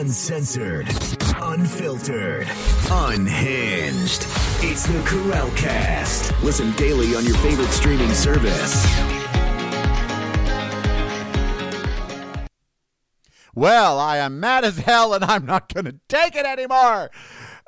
Uncensored, 0.00 0.88
unfiltered, 1.42 2.48
unhinged. 2.90 4.26
It's 4.62 4.86
the 4.86 5.02
Karel 5.06 5.50
Cast. 5.50 6.32
Listen 6.42 6.72
daily 6.72 7.14
on 7.14 7.26
your 7.26 7.36
favorite 7.36 7.68
streaming 7.68 8.10
service. 8.14 8.82
Well, 13.54 13.98
I 13.98 14.16
am 14.16 14.40
mad 14.40 14.64
as 14.64 14.78
hell 14.78 15.12
and 15.12 15.22
I'm 15.22 15.44
not 15.44 15.70
going 15.70 15.84
to 15.84 15.96
take 16.08 16.34
it 16.34 16.46
anymore. 16.46 17.10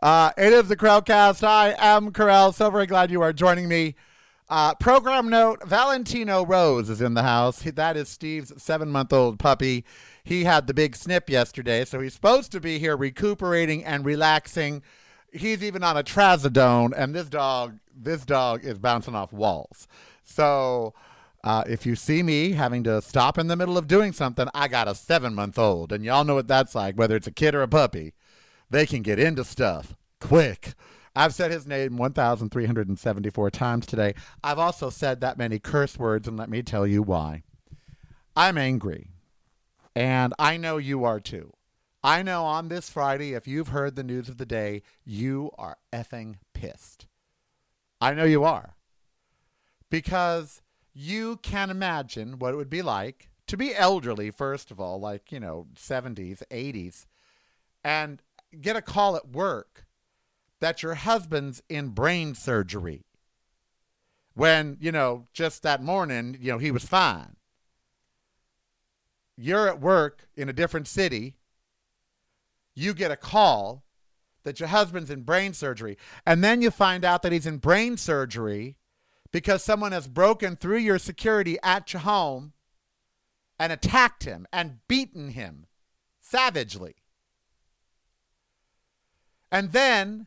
Uh, 0.02 0.30
it 0.38 0.54
is 0.54 0.68
the 0.68 1.02
Cast. 1.04 1.44
I 1.44 1.74
am 1.76 2.14
Karel. 2.14 2.52
So 2.52 2.70
very 2.70 2.86
glad 2.86 3.10
you 3.10 3.20
are 3.20 3.34
joining 3.34 3.68
me. 3.68 3.94
Uh, 4.48 4.74
program 4.76 5.28
note 5.28 5.62
Valentino 5.66 6.46
Rose 6.46 6.88
is 6.88 7.02
in 7.02 7.12
the 7.12 7.24
house. 7.24 7.60
That 7.62 7.98
is 7.98 8.08
Steve's 8.08 8.54
seven 8.62 8.90
month 8.90 9.12
old 9.12 9.38
puppy. 9.38 9.84
He 10.24 10.44
had 10.44 10.66
the 10.66 10.74
big 10.74 10.94
snip 10.94 11.28
yesterday, 11.28 11.84
so 11.84 12.00
he's 12.00 12.14
supposed 12.14 12.52
to 12.52 12.60
be 12.60 12.78
here 12.78 12.96
recuperating 12.96 13.84
and 13.84 14.04
relaxing. 14.04 14.82
He's 15.32 15.62
even 15.62 15.82
on 15.82 15.96
a 15.96 16.02
trazodone, 16.02 16.92
and 16.96 17.14
this 17.14 17.28
dog, 17.28 17.78
this 17.94 18.24
dog 18.24 18.64
is 18.64 18.78
bouncing 18.78 19.14
off 19.14 19.32
walls. 19.32 19.88
So 20.22 20.94
uh, 21.42 21.64
if 21.66 21.84
you 21.84 21.96
see 21.96 22.22
me 22.22 22.52
having 22.52 22.84
to 22.84 23.02
stop 23.02 23.36
in 23.36 23.48
the 23.48 23.56
middle 23.56 23.76
of 23.76 23.88
doing 23.88 24.12
something, 24.12 24.48
I 24.54 24.68
got 24.68 24.88
a 24.88 24.94
seven 24.94 25.34
month 25.34 25.58
old, 25.58 25.92
and 25.92 26.04
y'all 26.04 26.24
know 26.24 26.36
what 26.36 26.48
that's 26.48 26.74
like, 26.74 26.96
whether 26.96 27.16
it's 27.16 27.26
a 27.26 27.32
kid 27.32 27.54
or 27.54 27.62
a 27.62 27.68
puppy. 27.68 28.12
They 28.70 28.86
can 28.86 29.02
get 29.02 29.18
into 29.18 29.44
stuff 29.44 29.96
quick. 30.20 30.74
I've 31.14 31.34
said 31.34 31.50
his 31.50 31.66
name 31.66 31.98
1,374 31.98 33.50
times 33.50 33.84
today. 33.84 34.14
I've 34.42 34.58
also 34.58 34.88
said 34.88 35.20
that 35.20 35.36
many 35.36 35.58
curse 35.58 35.98
words, 35.98 36.26
and 36.26 36.38
let 36.38 36.48
me 36.48 36.62
tell 36.62 36.86
you 36.86 37.02
why. 37.02 37.42
I'm 38.34 38.56
angry. 38.56 39.11
And 39.94 40.32
I 40.38 40.56
know 40.56 40.78
you 40.78 41.04
are 41.04 41.20
too. 41.20 41.52
I 42.02 42.22
know 42.22 42.44
on 42.44 42.68
this 42.68 42.90
Friday, 42.90 43.34
if 43.34 43.46
you've 43.46 43.68
heard 43.68 43.94
the 43.94 44.02
news 44.02 44.28
of 44.28 44.38
the 44.38 44.46
day, 44.46 44.82
you 45.04 45.50
are 45.56 45.78
effing 45.92 46.36
pissed. 46.52 47.06
I 48.00 48.14
know 48.14 48.24
you 48.24 48.42
are. 48.42 48.74
Because 49.88 50.62
you 50.92 51.36
can 51.42 51.70
imagine 51.70 52.38
what 52.38 52.54
it 52.54 52.56
would 52.56 52.70
be 52.70 52.82
like 52.82 53.28
to 53.46 53.56
be 53.56 53.74
elderly, 53.74 54.30
first 54.30 54.70
of 54.70 54.80
all, 54.80 54.98
like, 54.98 55.30
you 55.30 55.38
know, 55.38 55.66
70s, 55.74 56.42
80s, 56.50 57.06
and 57.84 58.22
get 58.60 58.76
a 58.76 58.82
call 58.82 59.14
at 59.14 59.28
work 59.28 59.86
that 60.60 60.82
your 60.82 60.94
husband's 60.94 61.62
in 61.68 61.88
brain 61.88 62.34
surgery 62.34 63.04
when, 64.34 64.78
you 64.80 64.90
know, 64.90 65.26
just 65.32 65.62
that 65.62 65.82
morning, 65.82 66.36
you 66.40 66.50
know, 66.50 66.58
he 66.58 66.70
was 66.70 66.84
fine 66.84 67.36
you're 69.42 69.68
at 69.68 69.80
work 69.80 70.28
in 70.36 70.48
a 70.48 70.52
different 70.52 70.86
city, 70.86 71.36
you 72.74 72.94
get 72.94 73.10
a 73.10 73.16
call 73.16 73.84
that 74.44 74.60
your 74.60 74.68
husband's 74.68 75.10
in 75.10 75.22
brain 75.22 75.52
surgery, 75.52 75.96
and 76.24 76.42
then 76.42 76.62
you 76.62 76.70
find 76.70 77.04
out 77.04 77.22
that 77.22 77.32
he's 77.32 77.46
in 77.46 77.58
brain 77.58 77.96
surgery 77.96 78.76
because 79.32 79.62
someone 79.62 79.92
has 79.92 80.06
broken 80.06 80.56
through 80.56 80.78
your 80.78 80.98
security 80.98 81.58
at 81.62 81.92
your 81.92 82.00
home 82.00 82.52
and 83.58 83.72
attacked 83.72 84.24
him 84.24 84.46
and 84.52 84.78
beaten 84.88 85.30
him 85.30 85.66
savagely. 86.20 86.94
And 89.50 89.72
then 89.72 90.26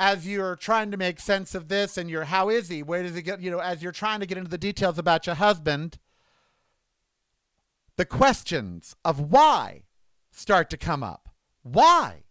as 0.00 0.26
you're 0.26 0.56
trying 0.56 0.90
to 0.90 0.96
make 0.96 1.20
sense 1.20 1.54
of 1.54 1.68
this 1.68 1.96
and 1.96 2.08
you're 2.08 2.24
how 2.24 2.48
is 2.48 2.68
he 2.68 2.82
where 2.82 3.02
does 3.02 3.16
he 3.16 3.22
get 3.22 3.40
you 3.40 3.50
know 3.50 3.58
as 3.58 3.82
you're 3.82 3.90
trying 3.90 4.20
to 4.20 4.26
get 4.26 4.38
into 4.38 4.50
the 4.50 4.56
details 4.56 4.96
about 4.96 5.26
your 5.26 5.34
husband 5.34 5.98
the 7.98 8.06
questions 8.06 8.94
of 9.04 9.18
why 9.32 9.82
start 10.30 10.70
to 10.70 10.76
come 10.76 11.02
up. 11.02 11.28
Why? 11.62 12.22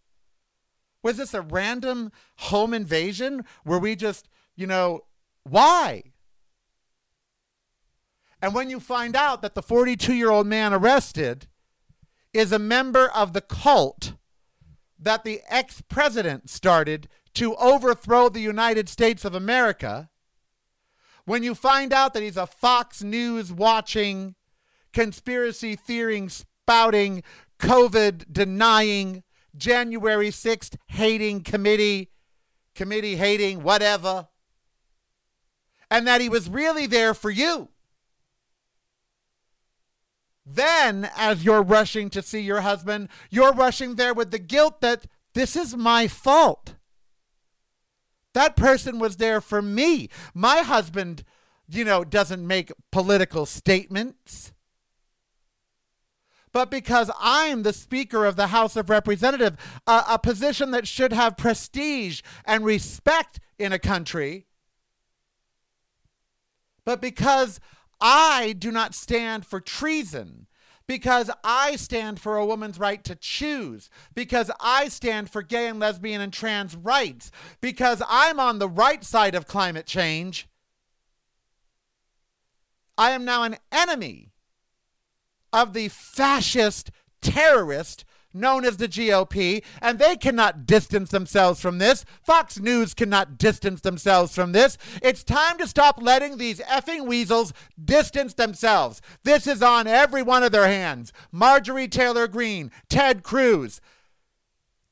Was 1.03 1.17
this 1.17 1.33
a 1.33 1.41
random 1.41 2.11
home 2.37 2.73
invasion 2.73 3.43
where 3.63 3.77
we 3.77 3.95
just, 3.95 4.29
you 4.55 4.65
know, 4.65 5.01
why? 5.43 6.13
And 8.41 8.55
when 8.55 8.69
you 8.69 8.79
find 8.79 9.15
out 9.15 9.41
that 9.41 9.55
the 9.55 9.61
42 9.61 10.13
year 10.13 10.31
old 10.31 10.47
man 10.47 10.73
arrested 10.73 11.47
is 12.33 12.53
a 12.53 12.59
member 12.59 13.09
of 13.09 13.33
the 13.33 13.41
cult 13.41 14.13
that 14.97 15.25
the 15.25 15.41
ex 15.49 15.81
president 15.81 16.49
started 16.49 17.09
to 17.33 17.55
overthrow 17.55 18.29
the 18.29 18.39
United 18.39 18.87
States 18.87 19.25
of 19.25 19.35
America, 19.35 20.09
when 21.25 21.43
you 21.43 21.53
find 21.53 21.91
out 21.91 22.13
that 22.13 22.23
he's 22.23 22.37
a 22.37 22.47
Fox 22.47 23.03
News 23.03 23.51
watching 23.51 24.35
conspiracy 24.93 25.75
theory 25.75 26.27
spouting, 26.29 27.23
COVID 27.59 28.25
denying, 28.31 29.23
January 29.55 30.29
6th 30.29 30.75
hating 30.87 31.41
committee, 31.41 32.11
committee 32.75 33.15
hating, 33.15 33.63
whatever. 33.63 34.27
And 35.89 36.05
that 36.07 36.21
he 36.21 36.29
was 36.29 36.49
really 36.49 36.85
there 36.85 37.13
for 37.13 37.29
you. 37.29 37.69
Then, 40.45 41.09
as 41.17 41.43
you're 41.43 41.63
rushing 41.63 42.09
to 42.11 42.21
see 42.21 42.39
your 42.39 42.61
husband, 42.61 43.09
you're 43.29 43.53
rushing 43.53 43.95
there 43.95 44.13
with 44.13 44.31
the 44.31 44.39
guilt 44.39 44.81
that 44.81 45.05
this 45.33 45.55
is 45.55 45.75
my 45.75 46.07
fault. 46.07 46.75
That 48.33 48.55
person 48.55 48.99
was 48.99 49.17
there 49.17 49.41
for 49.41 49.61
me. 49.61 50.09
My 50.33 50.59
husband, 50.59 51.23
you 51.67 51.83
know, 51.83 52.03
doesn't 52.03 52.45
make 52.45 52.71
political 52.91 53.45
statements 53.45 54.53
but 56.57 56.71
because 56.71 57.11
I'm 57.19 57.61
the 57.61 57.71
Speaker 57.71 58.25
of 58.25 58.35
the 58.35 58.47
House 58.47 58.75
of 58.75 58.89
Representatives, 58.89 59.57
a, 59.85 60.03
a 60.09 60.17
position 60.17 60.71
that 60.71 60.87
should 60.87 61.13
have 61.13 61.37
prestige 61.37 62.23
and 62.45 62.65
respect 62.65 63.39
in 63.59 63.71
a 63.71 63.77
country. 63.77 64.47
But 66.83 66.99
because 66.99 67.59
I 68.01 68.55
do 68.57 68.71
not 68.71 68.95
stand 68.95 69.45
for 69.45 69.59
treason, 69.59 70.47
because 70.87 71.29
I 71.43 71.75
stand 71.75 72.19
for 72.19 72.37
a 72.37 72.45
woman's 72.47 72.79
right 72.79 73.03
to 73.03 73.13
choose, 73.13 73.91
because 74.15 74.49
I 74.59 74.87
stand 74.87 75.29
for 75.29 75.43
gay 75.43 75.67
and 75.67 75.79
lesbian 75.79 76.21
and 76.21 76.33
trans 76.33 76.75
rights, 76.75 77.29
because 77.61 78.01
I'm 78.09 78.39
on 78.39 78.57
the 78.57 78.67
right 78.67 79.03
side 79.03 79.35
of 79.35 79.45
climate 79.45 79.85
change, 79.85 80.47
I 82.97 83.11
am 83.11 83.25
now 83.25 83.43
an 83.43 83.57
enemy 83.71 84.31
of 85.57 85.73
the 85.73 85.87
fascist 85.87 86.91
terrorist 87.21 88.05
known 88.31 88.63
as 88.63 88.77
the 88.77 88.87
GOP, 88.87 89.63
and 89.81 89.97
they 89.97 90.15
cannot 90.15 90.67
distance 90.67 91.09
themselves 91.09 91.59
from 91.59 91.79
this. 91.79 92.05
Fox 92.21 92.59
News 92.59 92.93
cannot 92.93 93.39
distance 93.39 93.81
themselves 93.81 94.35
from 94.35 94.51
this. 94.51 94.77
It's 95.01 95.23
time 95.23 95.57
to 95.57 95.67
stop 95.67 95.99
letting 95.99 96.37
these 96.37 96.59
effing 96.59 97.07
weasels 97.07 97.53
distance 97.83 98.35
themselves. 98.35 99.01
This 99.23 99.47
is 99.47 99.63
on 99.63 99.87
every 99.87 100.21
one 100.21 100.43
of 100.43 100.51
their 100.51 100.67
hands. 100.67 101.11
Marjorie 101.31 101.87
Taylor 101.87 102.27
Greene, 102.27 102.71
Ted 102.89 103.23
Cruz. 103.23 103.81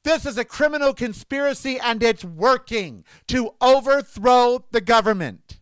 This 0.04 0.26
is 0.26 0.38
a 0.38 0.46
criminal 0.46 0.94
conspiracy 0.94 1.80
and 1.80 2.02
it's 2.02 2.24
working 2.24 3.04
to 3.28 3.52
overthrow 3.62 4.66
the 4.72 4.82
government. 4.82 5.60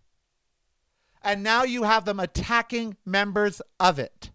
And 1.21 1.43
now 1.43 1.63
you 1.63 1.83
have 1.83 2.05
them 2.05 2.19
attacking 2.19 2.97
members 3.05 3.61
of 3.79 3.99
it. 3.99 4.32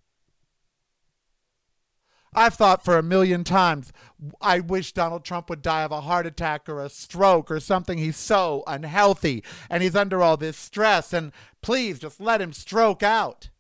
I've 2.35 2.55
thought 2.55 2.85
for 2.85 2.99
a 2.99 3.03
million 3.03 3.45
times, 3.45 3.93
I 4.41 4.61
wish 4.61 4.93
Donald 4.93 5.25
Trump 5.25 5.49
would 5.49 5.63
die 5.63 5.83
of 5.83 5.93
a 5.93 6.03
heart 6.03 6.27
attack 6.27 6.69
or 6.69 6.81
a 6.81 6.91
stroke 6.91 7.51
or 7.51 7.61
something. 7.61 7.99
He's 7.99 8.17
so 8.17 8.63
unhealthy 8.67 9.43
and 9.71 9.83
he's 9.83 9.97
under 9.97 10.23
all 10.23 10.37
this 10.37 10.57
stress. 10.57 11.13
And 11.13 11.33
please 11.63 11.99
just 11.99 12.21
let 12.21 12.41
him 12.41 12.53
stroke 12.53 13.03
out. 13.03 13.51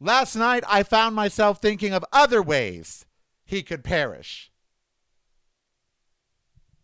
Last 0.00 0.36
night, 0.36 0.64
I 0.68 0.82
found 0.82 1.16
myself 1.16 1.60
thinking 1.60 1.92
of 1.92 2.04
other 2.12 2.42
ways 2.42 3.06
he 3.44 3.62
could 3.62 3.82
perish. 3.82 4.50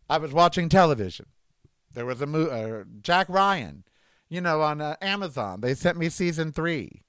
I 0.09 0.19
was 0.19 0.32
watching 0.32 0.69
television. 0.69 1.27
There 1.93 2.06
was 2.06 2.21
a 2.21 2.27
mo- 2.27 2.47
uh, 2.47 2.85
Jack 3.03 3.29
Ryan, 3.29 3.85
you 4.29 4.41
know, 4.41 4.62
on 4.62 4.81
uh, 4.81 4.97
Amazon. 5.00 5.61
They 5.61 5.75
sent 5.75 5.99
me 5.99 6.09
season 6.09 6.53
three. 6.53 7.03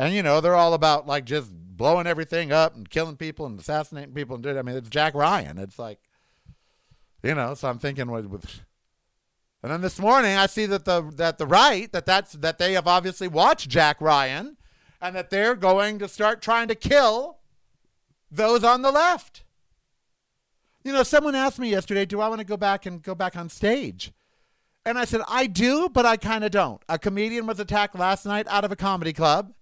And 0.00 0.14
you 0.14 0.22
know, 0.22 0.40
they're 0.40 0.56
all 0.56 0.72
about 0.72 1.06
like 1.06 1.26
just 1.26 1.52
blowing 1.52 2.06
everything 2.06 2.52
up 2.52 2.74
and 2.74 2.88
killing 2.88 3.18
people 3.18 3.44
and 3.44 3.60
assassinating 3.60 4.14
people 4.14 4.34
and 4.34 4.42
doing. 4.42 4.56
I 4.56 4.62
mean, 4.62 4.74
it's 4.74 4.88
Jack 4.88 5.14
Ryan. 5.14 5.58
It's 5.58 5.78
like, 5.78 5.98
you 7.22 7.34
know. 7.34 7.52
So 7.52 7.68
I'm 7.68 7.78
thinking 7.78 8.10
with, 8.10 8.24
with 8.24 8.62
and 9.62 9.70
then 9.70 9.82
this 9.82 9.98
morning 9.98 10.38
I 10.38 10.46
see 10.46 10.64
that 10.64 10.86
the 10.86 11.02
that 11.16 11.36
the 11.36 11.46
right 11.46 11.92
that 11.92 12.06
that's 12.06 12.32
that 12.32 12.56
they 12.56 12.72
have 12.72 12.86
obviously 12.86 13.28
watched 13.28 13.68
Jack 13.68 14.00
Ryan, 14.00 14.56
and 15.02 15.14
that 15.14 15.28
they're 15.28 15.54
going 15.54 15.98
to 15.98 16.08
start 16.08 16.40
trying 16.40 16.68
to 16.68 16.74
kill 16.74 17.36
those 18.30 18.64
on 18.64 18.80
the 18.80 18.90
left. 18.90 19.44
You 20.82 20.94
know, 20.94 21.02
someone 21.02 21.34
asked 21.34 21.58
me 21.58 21.68
yesterday, 21.68 22.06
"Do 22.06 22.22
I 22.22 22.28
want 22.28 22.38
to 22.38 22.46
go 22.46 22.56
back 22.56 22.86
and 22.86 23.02
go 23.02 23.14
back 23.14 23.36
on 23.36 23.50
stage?" 23.50 24.12
And 24.86 24.98
I 24.98 25.04
said, 25.04 25.20
"I 25.28 25.46
do, 25.46 25.90
but 25.90 26.06
I 26.06 26.16
kind 26.16 26.42
of 26.42 26.52
don't." 26.52 26.80
A 26.88 26.98
comedian 26.98 27.46
was 27.46 27.60
attacked 27.60 27.98
last 27.98 28.24
night 28.24 28.46
out 28.48 28.64
of 28.64 28.72
a 28.72 28.76
comedy 28.76 29.12
club. 29.12 29.52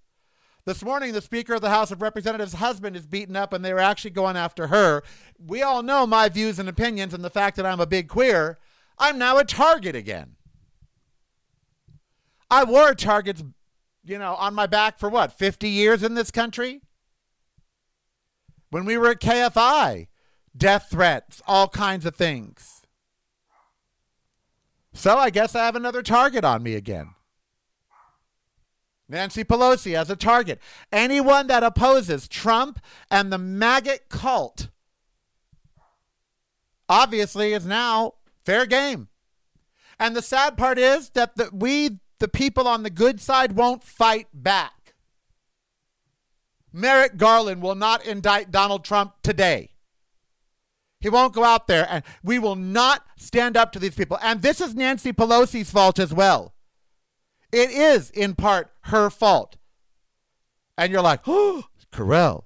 This 0.68 0.84
morning, 0.84 1.14
the 1.14 1.22
Speaker 1.22 1.54
of 1.54 1.62
the 1.62 1.70
House 1.70 1.90
of 1.90 2.02
Representatives' 2.02 2.52
husband 2.52 2.94
is 2.94 3.06
beaten 3.06 3.36
up, 3.36 3.54
and 3.54 3.64
they 3.64 3.72
were 3.72 3.78
actually 3.78 4.10
going 4.10 4.36
after 4.36 4.66
her. 4.66 5.02
We 5.42 5.62
all 5.62 5.82
know 5.82 6.06
my 6.06 6.28
views 6.28 6.58
and 6.58 6.68
opinions 6.68 7.14
and 7.14 7.24
the 7.24 7.30
fact 7.30 7.56
that 7.56 7.64
I'm 7.64 7.80
a 7.80 7.86
big 7.86 8.06
queer. 8.06 8.58
I'm 8.98 9.16
now 9.16 9.38
a 9.38 9.46
target 9.46 9.96
again. 9.96 10.36
I 12.50 12.64
wore 12.64 12.94
targets, 12.94 13.42
you 14.04 14.18
know, 14.18 14.34
on 14.34 14.52
my 14.52 14.66
back 14.66 14.98
for 14.98 15.08
what, 15.08 15.32
50 15.32 15.70
years 15.70 16.02
in 16.02 16.12
this 16.12 16.30
country? 16.30 16.82
When 18.68 18.84
we 18.84 18.98
were 18.98 19.08
at 19.08 19.22
KFI, 19.22 20.08
death 20.54 20.88
threats, 20.90 21.40
all 21.46 21.68
kinds 21.68 22.04
of 22.04 22.14
things. 22.14 22.82
So 24.92 25.16
I 25.16 25.30
guess 25.30 25.54
I 25.54 25.64
have 25.64 25.76
another 25.76 26.02
target 26.02 26.44
on 26.44 26.62
me 26.62 26.74
again. 26.74 27.14
Nancy 29.08 29.42
Pelosi 29.42 29.94
as 29.94 30.10
a 30.10 30.16
target. 30.16 30.60
Anyone 30.92 31.46
that 31.46 31.62
opposes 31.62 32.28
Trump 32.28 32.80
and 33.10 33.32
the 33.32 33.38
maggot 33.38 34.08
cult 34.08 34.68
obviously 36.88 37.52
is 37.52 37.66
now 37.66 38.14
fair 38.44 38.66
game. 38.66 39.08
And 39.98 40.14
the 40.14 40.22
sad 40.22 40.56
part 40.56 40.78
is 40.78 41.10
that 41.10 41.36
the, 41.36 41.50
we, 41.52 41.98
the 42.18 42.28
people 42.28 42.68
on 42.68 42.82
the 42.82 42.90
good 42.90 43.20
side, 43.20 43.52
won't 43.52 43.82
fight 43.82 44.28
back. 44.32 44.94
Merrick 46.72 47.16
Garland 47.16 47.62
will 47.62 47.74
not 47.74 48.04
indict 48.04 48.50
Donald 48.50 48.84
Trump 48.84 49.14
today. 49.22 49.70
He 51.00 51.08
won't 51.08 51.32
go 51.32 51.44
out 51.44 51.66
there, 51.66 51.86
and 51.88 52.04
we 52.22 52.38
will 52.38 52.56
not 52.56 53.04
stand 53.16 53.56
up 53.56 53.72
to 53.72 53.78
these 53.78 53.94
people. 53.94 54.18
And 54.20 54.42
this 54.42 54.60
is 54.60 54.74
Nancy 54.74 55.12
Pelosi's 55.12 55.70
fault 55.70 55.98
as 55.98 56.12
well. 56.12 56.54
It 57.52 57.70
is, 57.70 58.10
in 58.10 58.34
part, 58.34 58.70
her 58.82 59.10
fault. 59.10 59.56
And 60.76 60.92
you're 60.92 61.02
like, 61.02 61.20
oh, 61.26 61.64
Karel. 61.92 62.44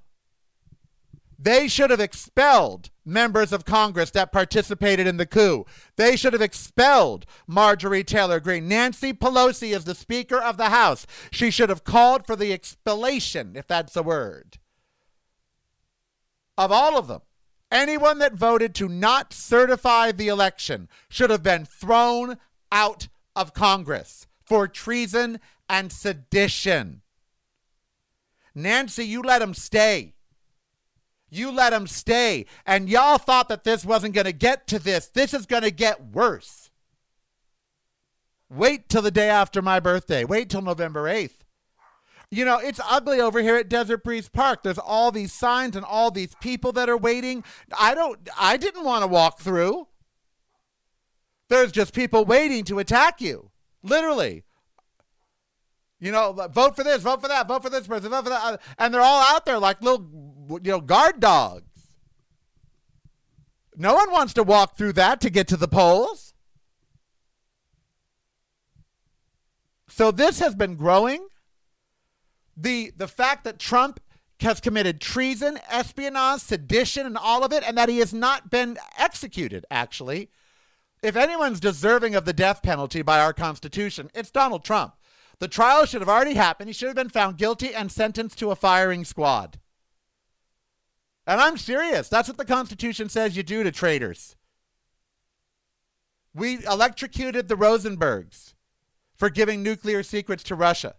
They 1.38 1.66
should 1.66 1.90
have 1.90 2.00
expelled 2.00 2.90
members 3.04 3.52
of 3.52 3.64
Congress 3.64 4.12
that 4.12 4.31
participated 4.31 5.08
in 5.08 5.16
the 5.16 5.26
coup. 5.26 5.66
They 5.96 6.14
should 6.14 6.34
have 6.34 6.43
expelled 6.43 7.26
Marjorie 7.49 8.04
Taylor 8.04 8.38
Greene. 8.38 8.69
Nancy 8.69 9.12
Pelosi 9.12 9.75
is 9.75 9.84
the 9.84 9.96
Speaker 9.96 10.38
of 10.38 10.56
the 10.56 10.70
House. 10.70 11.04
She 11.32 11.50
should 11.50 11.69
have 11.69 11.82
called 11.82 12.26
for 12.26 12.37
the 12.37 12.52
expellation, 12.52 13.56
if 13.56 13.66
that's 13.66 13.96
a 13.96 14.04
word, 14.04 14.58
of 16.56 16.70
all 16.70 16.96
of 16.96 17.08
them. 17.08 17.22
Anyone 17.72 18.19
that 18.19 18.34
voted 18.34 18.72
to 18.76 18.88
not 18.88 19.32
certify 19.32 20.12
the 20.12 20.28
election 20.28 20.88
should 21.08 21.31
have 21.31 21.43
been 21.43 21.64
thrown 21.64 22.38
out 22.70 23.08
of 23.34 23.52
Congress 23.52 24.28
for 24.52 24.69
treason 24.69 25.40
and 25.66 25.90
sedition. 25.90 27.00
Nancy, 28.54 29.06
you 29.06 29.22
let 29.22 29.40
him 29.40 29.54
stay. 29.54 30.12
You 31.31 31.50
let 31.50 31.72
him 31.72 31.87
stay. 31.87 32.44
And 32.66 32.87
y'all 32.87 33.16
thought 33.16 33.49
that 33.49 33.64
this 33.64 33.82
wasn't 33.82 34.14
going 34.14 34.26
to 34.26 34.32
get 34.32 34.66
to 34.66 34.78
this. 34.78 35.06
This 35.06 35.32
is 35.32 35.46
going 35.46 35.62
to 35.62 35.70
get 35.70 36.04
worse. 36.08 36.70
Wait 38.50 38.90
till 38.90 39.00
the 39.00 39.10
day 39.10 39.31
after 39.31 39.62
my 39.62 39.81
birthday. 39.81 40.22
Wait 40.22 40.50
till 40.50 40.60
November 40.60 41.04
8th. 41.04 41.38
You 42.31 42.44
know, 42.44 42.58
it's 42.58 42.81
ugly 42.87 43.22
over 43.22 43.40
here 43.40 43.56
at 43.56 43.70
Desert 43.70 44.04
Breeze 44.04 44.28
Park. 44.28 44.62
There's 44.62 44.76
all 44.76 45.10
these 45.10 45.32
signs 45.32 45.76
and 45.76 45.84
all 45.87 46.10
these 46.10 46.34
people 46.43 46.72
that 46.72 46.90
are 46.90 46.99
waiting. 46.99 47.43
I 47.78 47.94
don't 47.94 48.28
I 48.38 48.58
didn't 48.58 48.84
want 48.84 49.02
to 49.02 49.06
walk 49.06 49.40
through. 49.40 49.88
There's 51.49 51.72
just 51.72 51.94
people 51.94 52.26
waiting 52.26 52.64
to 52.64 52.81
attack 52.81 53.22
you. 53.22 53.51
Literally. 53.82 54.44
You 56.00 56.11
know, 56.11 56.32
vote 56.52 56.75
for 56.75 56.82
this, 56.82 57.02
vote 57.02 57.23
for 57.23 57.29
that, 57.29 57.46
vote 57.46 57.62
for 57.62 57.70
this 57.70 57.87
person, 57.87 58.11
vote 58.11 58.25
for 58.25 58.31
that. 58.31 58.43
Uh, 58.43 58.56
and 58.79 58.93
they're 58.93 59.00
all 59.00 59.23
out 59.23 59.46
there 59.46 59.58
like 59.58 59.81
little, 59.81 60.05
you 60.62 60.73
know, 60.73 60.81
guard 60.81 61.20
dogs. 61.20 61.64
No 63.76 63.94
one 63.94 64.11
wants 64.11 64.34
to 64.34 64.43
walk 64.43 64.76
through 64.76 64.94
that 64.94 65.20
to 65.20 65.31
get 65.31 65.46
to 65.49 65.56
the 65.56 65.69
polls. 65.69 66.34
So 69.88 70.11
this 70.11 70.40
has 70.40 70.55
been 70.55 70.75
growing. 70.75 71.28
The 72.56 72.93
the 72.96 73.08
fact 73.08 73.44
that 73.44 73.58
Trump 73.58 74.00
has 74.40 74.61
committed 74.61 75.00
treason, 75.00 75.58
espionage, 75.70 76.40
sedition, 76.40 77.06
and 77.06 77.17
all 77.17 77.44
of 77.44 77.52
it, 77.52 77.62
and 77.67 77.78
that 77.78 77.88
he 77.88 77.99
has 77.99 78.12
not 78.12 78.50
been 78.50 78.76
executed, 78.99 79.64
actually, 79.70 80.31
if 81.02 81.16
anyone's 81.16 81.60
deserving 81.60 82.14
of 82.14 82.25
the 82.25 82.32
death 82.32 82.62
penalty 82.62 83.02
by 83.02 83.20
our 83.20 83.32
Constitution, 83.32 84.10
it's 84.14 84.31
Donald 84.31 84.64
Trump. 84.64 84.94
The 85.40 85.49
trial 85.49 85.84
should 85.84 86.00
have 86.00 86.08
already 86.08 86.34
happened. 86.34 86.69
He 86.69 86.72
should 86.72 86.87
have 86.87 86.96
been 86.96 87.08
found 87.08 87.37
guilty 87.37 87.75
and 87.75 87.90
sentenced 87.90 88.38
to 88.38 88.52
a 88.52 88.56
firing 88.56 89.04
squad. 89.04 89.58
And 91.26 91.40
I'm 91.40 91.56
serious. 91.56 92.08
That's 92.08 92.28
what 92.28 92.37
the 92.37 92.44
Constitution 92.44 93.08
says 93.08 93.37
you 93.37 93.43
do 93.43 93.64
to 93.64 93.72
traitors. 93.72 94.37
We 96.34 96.64
electrocuted 96.64 97.49
the 97.49 97.56
Rosenbergs 97.56 98.54
for 99.16 99.28
giving 99.28 99.62
nuclear 99.62 100.02
secrets 100.02 100.44
to 100.44 100.54
Russia. 100.54 100.94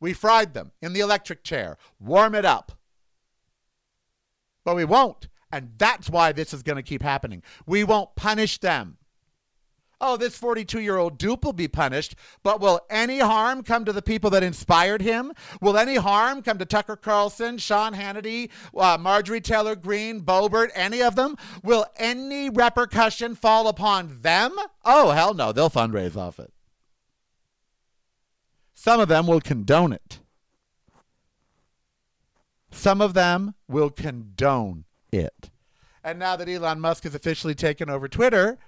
We 0.00 0.12
fried 0.12 0.54
them 0.54 0.72
in 0.82 0.92
the 0.92 1.00
electric 1.00 1.44
chair, 1.44 1.78
warm 1.98 2.34
it 2.34 2.44
up. 2.44 2.72
But 4.64 4.76
we 4.76 4.84
won't. 4.84 5.28
And 5.50 5.70
that's 5.78 6.10
why 6.10 6.32
this 6.32 6.52
is 6.52 6.64
going 6.64 6.76
to 6.76 6.82
keep 6.82 7.02
happening. 7.02 7.42
We 7.66 7.84
won't 7.84 8.16
punish 8.16 8.58
them 8.58 8.98
oh, 10.04 10.16
this 10.18 10.36
42 10.36 10.80
year 10.80 10.98
old 10.98 11.18
dupe 11.18 11.44
will 11.44 11.54
be 11.54 11.66
punished, 11.66 12.14
but 12.42 12.60
will 12.60 12.80
any 12.90 13.20
harm 13.20 13.62
come 13.62 13.84
to 13.86 13.92
the 13.92 14.02
people 14.02 14.28
that 14.30 14.42
inspired 14.42 15.00
him? 15.00 15.32
Will 15.60 15.78
any 15.78 15.96
harm 15.96 16.42
come 16.42 16.58
to 16.58 16.66
Tucker 16.66 16.96
Carlson, 16.96 17.56
Sean 17.56 17.94
Hannity, 17.94 18.50
uh, 18.76 18.98
Marjorie 19.00 19.40
Taylor 19.40 19.74
Greene, 19.74 20.20
Boebert, 20.20 20.70
any 20.74 21.02
of 21.02 21.16
them? 21.16 21.36
Will 21.62 21.86
any 21.96 22.50
repercussion 22.50 23.34
fall 23.34 23.66
upon 23.66 24.20
them? 24.20 24.54
Oh, 24.84 25.10
hell 25.10 25.32
no, 25.32 25.52
they'll 25.52 25.70
fundraise 25.70 26.16
off 26.16 26.38
it. 26.38 26.52
Some 28.74 29.00
of 29.00 29.08
them 29.08 29.26
will 29.26 29.40
condone 29.40 29.94
it. 29.94 30.20
Some 32.70 33.00
of 33.00 33.14
them 33.14 33.54
will 33.66 33.88
condone 33.88 34.84
it. 35.10 35.50
And 36.02 36.18
now 36.18 36.36
that 36.36 36.48
Elon 36.48 36.80
Musk 36.80 37.04
has 37.04 37.14
officially 37.14 37.54
taken 37.54 37.88
over 37.88 38.08
Twitter, 38.08 38.58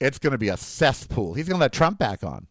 it's 0.00 0.18
going 0.18 0.32
to 0.32 0.38
be 0.38 0.48
a 0.48 0.56
cesspool. 0.56 1.34
He's 1.34 1.48
going 1.48 1.58
to 1.58 1.60
let 1.60 1.72
Trump 1.72 1.98
back 1.98 2.22
on. 2.22 2.46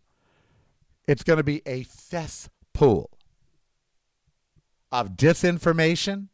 It's 1.08 1.24
going 1.24 1.38
to 1.38 1.44
be 1.44 1.62
a 1.66 1.84
cesspool 1.84 3.12
of 4.92 5.12
disinformation. 5.12 6.30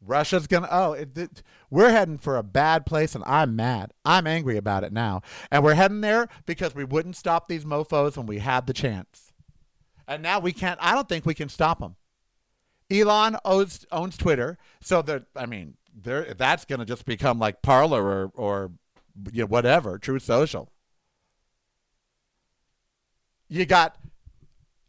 Russia's 0.00 0.46
going 0.46 0.62
to, 0.62 0.68
oh, 0.74 0.92
it, 0.92 1.18
it, 1.18 1.42
we're 1.68 1.90
heading 1.90 2.18
for 2.18 2.36
a 2.36 2.42
bad 2.42 2.86
place, 2.86 3.14
and 3.14 3.24
I'm 3.26 3.56
mad. 3.56 3.92
I'm 4.04 4.26
angry 4.26 4.56
about 4.56 4.84
it 4.84 4.92
now. 4.92 5.22
And 5.50 5.64
we're 5.64 5.74
heading 5.74 6.00
there 6.00 6.28
because 6.46 6.74
we 6.74 6.84
wouldn't 6.84 7.16
stop 7.16 7.48
these 7.48 7.64
mofos 7.64 8.16
when 8.16 8.26
we 8.26 8.38
had 8.38 8.66
the 8.66 8.72
chance. 8.72 9.32
And 10.06 10.22
now 10.22 10.38
we 10.38 10.52
can't, 10.52 10.78
I 10.80 10.94
don't 10.94 11.08
think 11.08 11.26
we 11.26 11.34
can 11.34 11.48
stop 11.48 11.80
them. 11.80 11.96
Elon 12.88 13.36
owns, 13.44 13.84
owns 13.90 14.16
Twitter, 14.16 14.58
so 14.80 15.02
that, 15.02 15.24
I 15.34 15.46
mean, 15.46 15.74
that's 15.92 16.64
going 16.64 16.78
to 16.78 16.84
just 16.84 17.04
become 17.04 17.40
like 17.40 17.62
Parler 17.62 18.04
or, 18.04 18.30
or 18.34 18.70
you 19.32 19.42
know, 19.42 19.46
whatever, 19.46 19.98
Truth 19.98 20.22
Social. 20.22 20.70
You 23.48 23.64
got 23.64 23.96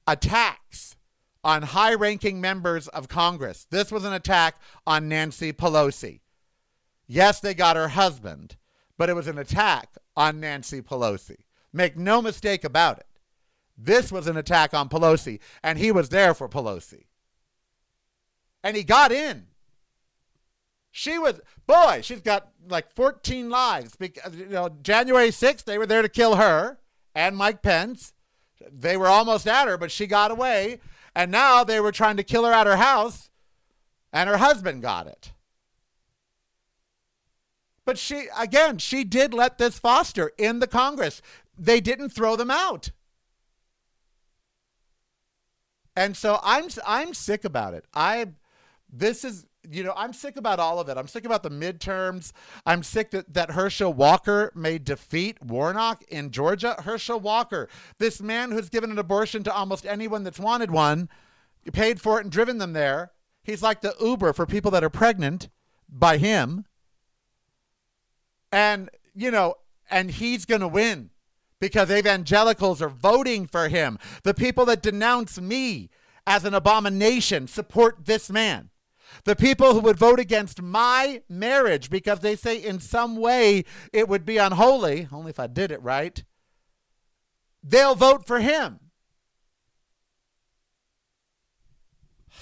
attacks 0.05 0.96
on 1.43 1.62
high 1.62 1.93
ranking 1.93 2.41
members 2.41 2.88
of 2.89 3.07
Congress. 3.07 3.67
This 3.69 3.91
was 3.91 4.03
an 4.03 4.13
attack 4.13 4.55
on 4.86 5.07
Nancy 5.07 5.53
Pelosi. 5.53 6.22
Yes, 7.07 7.39
they 7.39 7.53
got 7.53 7.75
her 7.75 7.89
husband, 7.89 8.57
but 8.98 9.10
it 9.10 9.15
was 9.15 9.27
an 9.27 9.38
attack 9.38 9.96
on 10.15 10.39
Nancy 10.39 10.81
Pelosi. 10.81 11.38
Make 11.72 11.96
no 11.96 12.22
mistake 12.22 12.63
about 12.63 12.98
it. 12.98 13.05
This 13.77 14.12
was 14.12 14.27
an 14.27 14.36
attack 14.36 14.74
on 14.74 14.89
Pelosi, 14.89 15.39
and 15.63 15.77
he 15.77 15.91
was 15.91 16.10
there 16.10 16.34
for 16.34 16.50
Pelosi. 16.50 17.05
And 18.63 18.75
he 18.75 18.84
got 18.84 19.12
in. 19.12 19.46
She 20.91 21.19
was, 21.19 21.39
boy, 21.67 22.00
she's 22.01 22.21
got 22.21 22.50
like 22.67 22.91
14 22.95 23.50
lives. 23.50 23.95
Because, 23.95 24.36
you 24.36 24.47
know, 24.47 24.69
January 24.81 25.29
6th, 25.29 25.65
they 25.65 25.77
were 25.77 25.86
there 25.86 26.01
to 26.01 26.09
kill 26.09 26.36
her 26.36 26.79
and 27.13 27.38
Mike 27.38 27.62
Pence. 27.62 28.13
They 28.71 28.97
were 28.97 29.07
almost 29.07 29.47
at 29.47 29.67
her, 29.67 29.77
but 29.77 29.91
she 29.91 30.07
got 30.07 30.31
away. 30.31 30.79
And 31.15 31.31
now 31.31 31.63
they 31.63 31.79
were 31.79 31.91
trying 31.91 32.17
to 32.17 32.24
kill 32.24 32.45
her 32.45 32.53
at 32.53 32.67
her 32.67 32.77
house, 32.77 33.31
and 34.13 34.29
her 34.29 34.38
husband 34.38 34.83
got 34.83 35.07
it. 35.07 35.31
But 37.86 37.97
she, 37.97 38.27
again, 38.38 38.77
she 38.77 39.03
did 39.03 39.33
let 39.33 39.57
this 39.57 39.79
foster 39.79 40.31
in 40.38 40.59
the 40.59 40.67
Congress. 40.67 41.24
They 41.57 41.81
didn't 41.81 42.09
throw 42.09 42.36
them 42.36 42.51
out. 42.51 42.91
And 45.95 46.15
so 46.15 46.39
I'm 46.43 46.67
I'm 46.86 47.15
sick 47.15 47.43
about 47.43 47.74
it. 47.74 47.83
I 47.95 48.27
this 48.88 49.25
is 49.25 49.47
you 49.69 49.83
know, 49.83 49.93
I'm 49.95 50.13
sick 50.13 50.38
about 50.38 50.59
all 50.59 50.79
of 50.79 50.89
it. 50.89 50.97
I'm 50.97 51.07
sick 51.07 51.25
about 51.25 51.43
the 51.43 51.50
midterms. 51.50 52.31
I'm 52.65 52.83
sick 52.83 53.12
that, 53.12 53.33
that 53.33 53.51
Herschel 53.51 53.93
Walker 53.93 54.51
may 54.55 54.77
defeat 54.77 55.41
Warnock 55.43 56.03
in 56.07 56.31
Georgia. 56.31 56.75
Herschel 56.83 57.19
Walker, 57.19 57.67
this 57.97 58.21
man 58.21 58.51
who's 58.51 58.69
given 58.69 58.91
an 58.91 59.00
abortion 59.00 59.43
to 59.43 59.53
almost 59.53 59.86
anyone 59.86 60.24
that's 60.24 60.39
wanted 60.39 60.71
one, 60.71 61.09
paid 61.74 62.00
for 62.00 62.19
it 62.19 62.24
and 62.24 62.31
driven 62.31 62.57
them 62.57 62.74
there. 62.74 63.12
He's 63.43 63.63
like 63.63 63.81
the 63.81 63.95
Uber 64.00 64.33
for 64.33 64.45
people 64.45 64.71
that 64.71 64.83
are 64.83 64.89
pregnant 64.89 65.50
by 65.89 66.17
him. 66.17 66.65
And, 68.51 68.89
you 69.13 69.31
know, 69.31 69.55
and 69.89 70.12
he's 70.12 70.45
going 70.45 70.62
to 70.62 70.67
win 70.67 71.09
because 71.59 71.91
evangelicals 71.91 72.81
are 72.81 72.89
voting 72.89 73.47
for 73.47 73.67
him. 73.67 73.97
The 74.24 74.33
people 74.33 74.65
that 74.65 74.81
denounce 74.81 75.39
me 75.39 75.89
as 76.25 76.45
an 76.45 76.53
abomination 76.53 77.47
support 77.47 78.05
this 78.05 78.29
man. 78.29 78.69
The 79.24 79.36
people 79.36 79.74
who 79.74 79.80
would 79.82 79.98
vote 79.98 80.20
against 80.20 80.62
my 80.62 81.22
marriage 81.30 81.90
because 81.90 82.20
they 82.20 82.36
say 82.36 82.58
in 82.58 82.80
some 82.80 83.16
way 83.16 83.66
it 83.92 84.08
would 84.08 84.26
be 84.26 84.38
unholy, 84.38 85.08
only 85.12 85.30
if 85.30 85.40
I 85.40 85.48
did 85.48 85.72
it 85.72 85.82
right, 85.82 86.24
they'll 87.64 87.96
vote 87.96 88.26
for 88.26 88.40
him. 88.40 88.80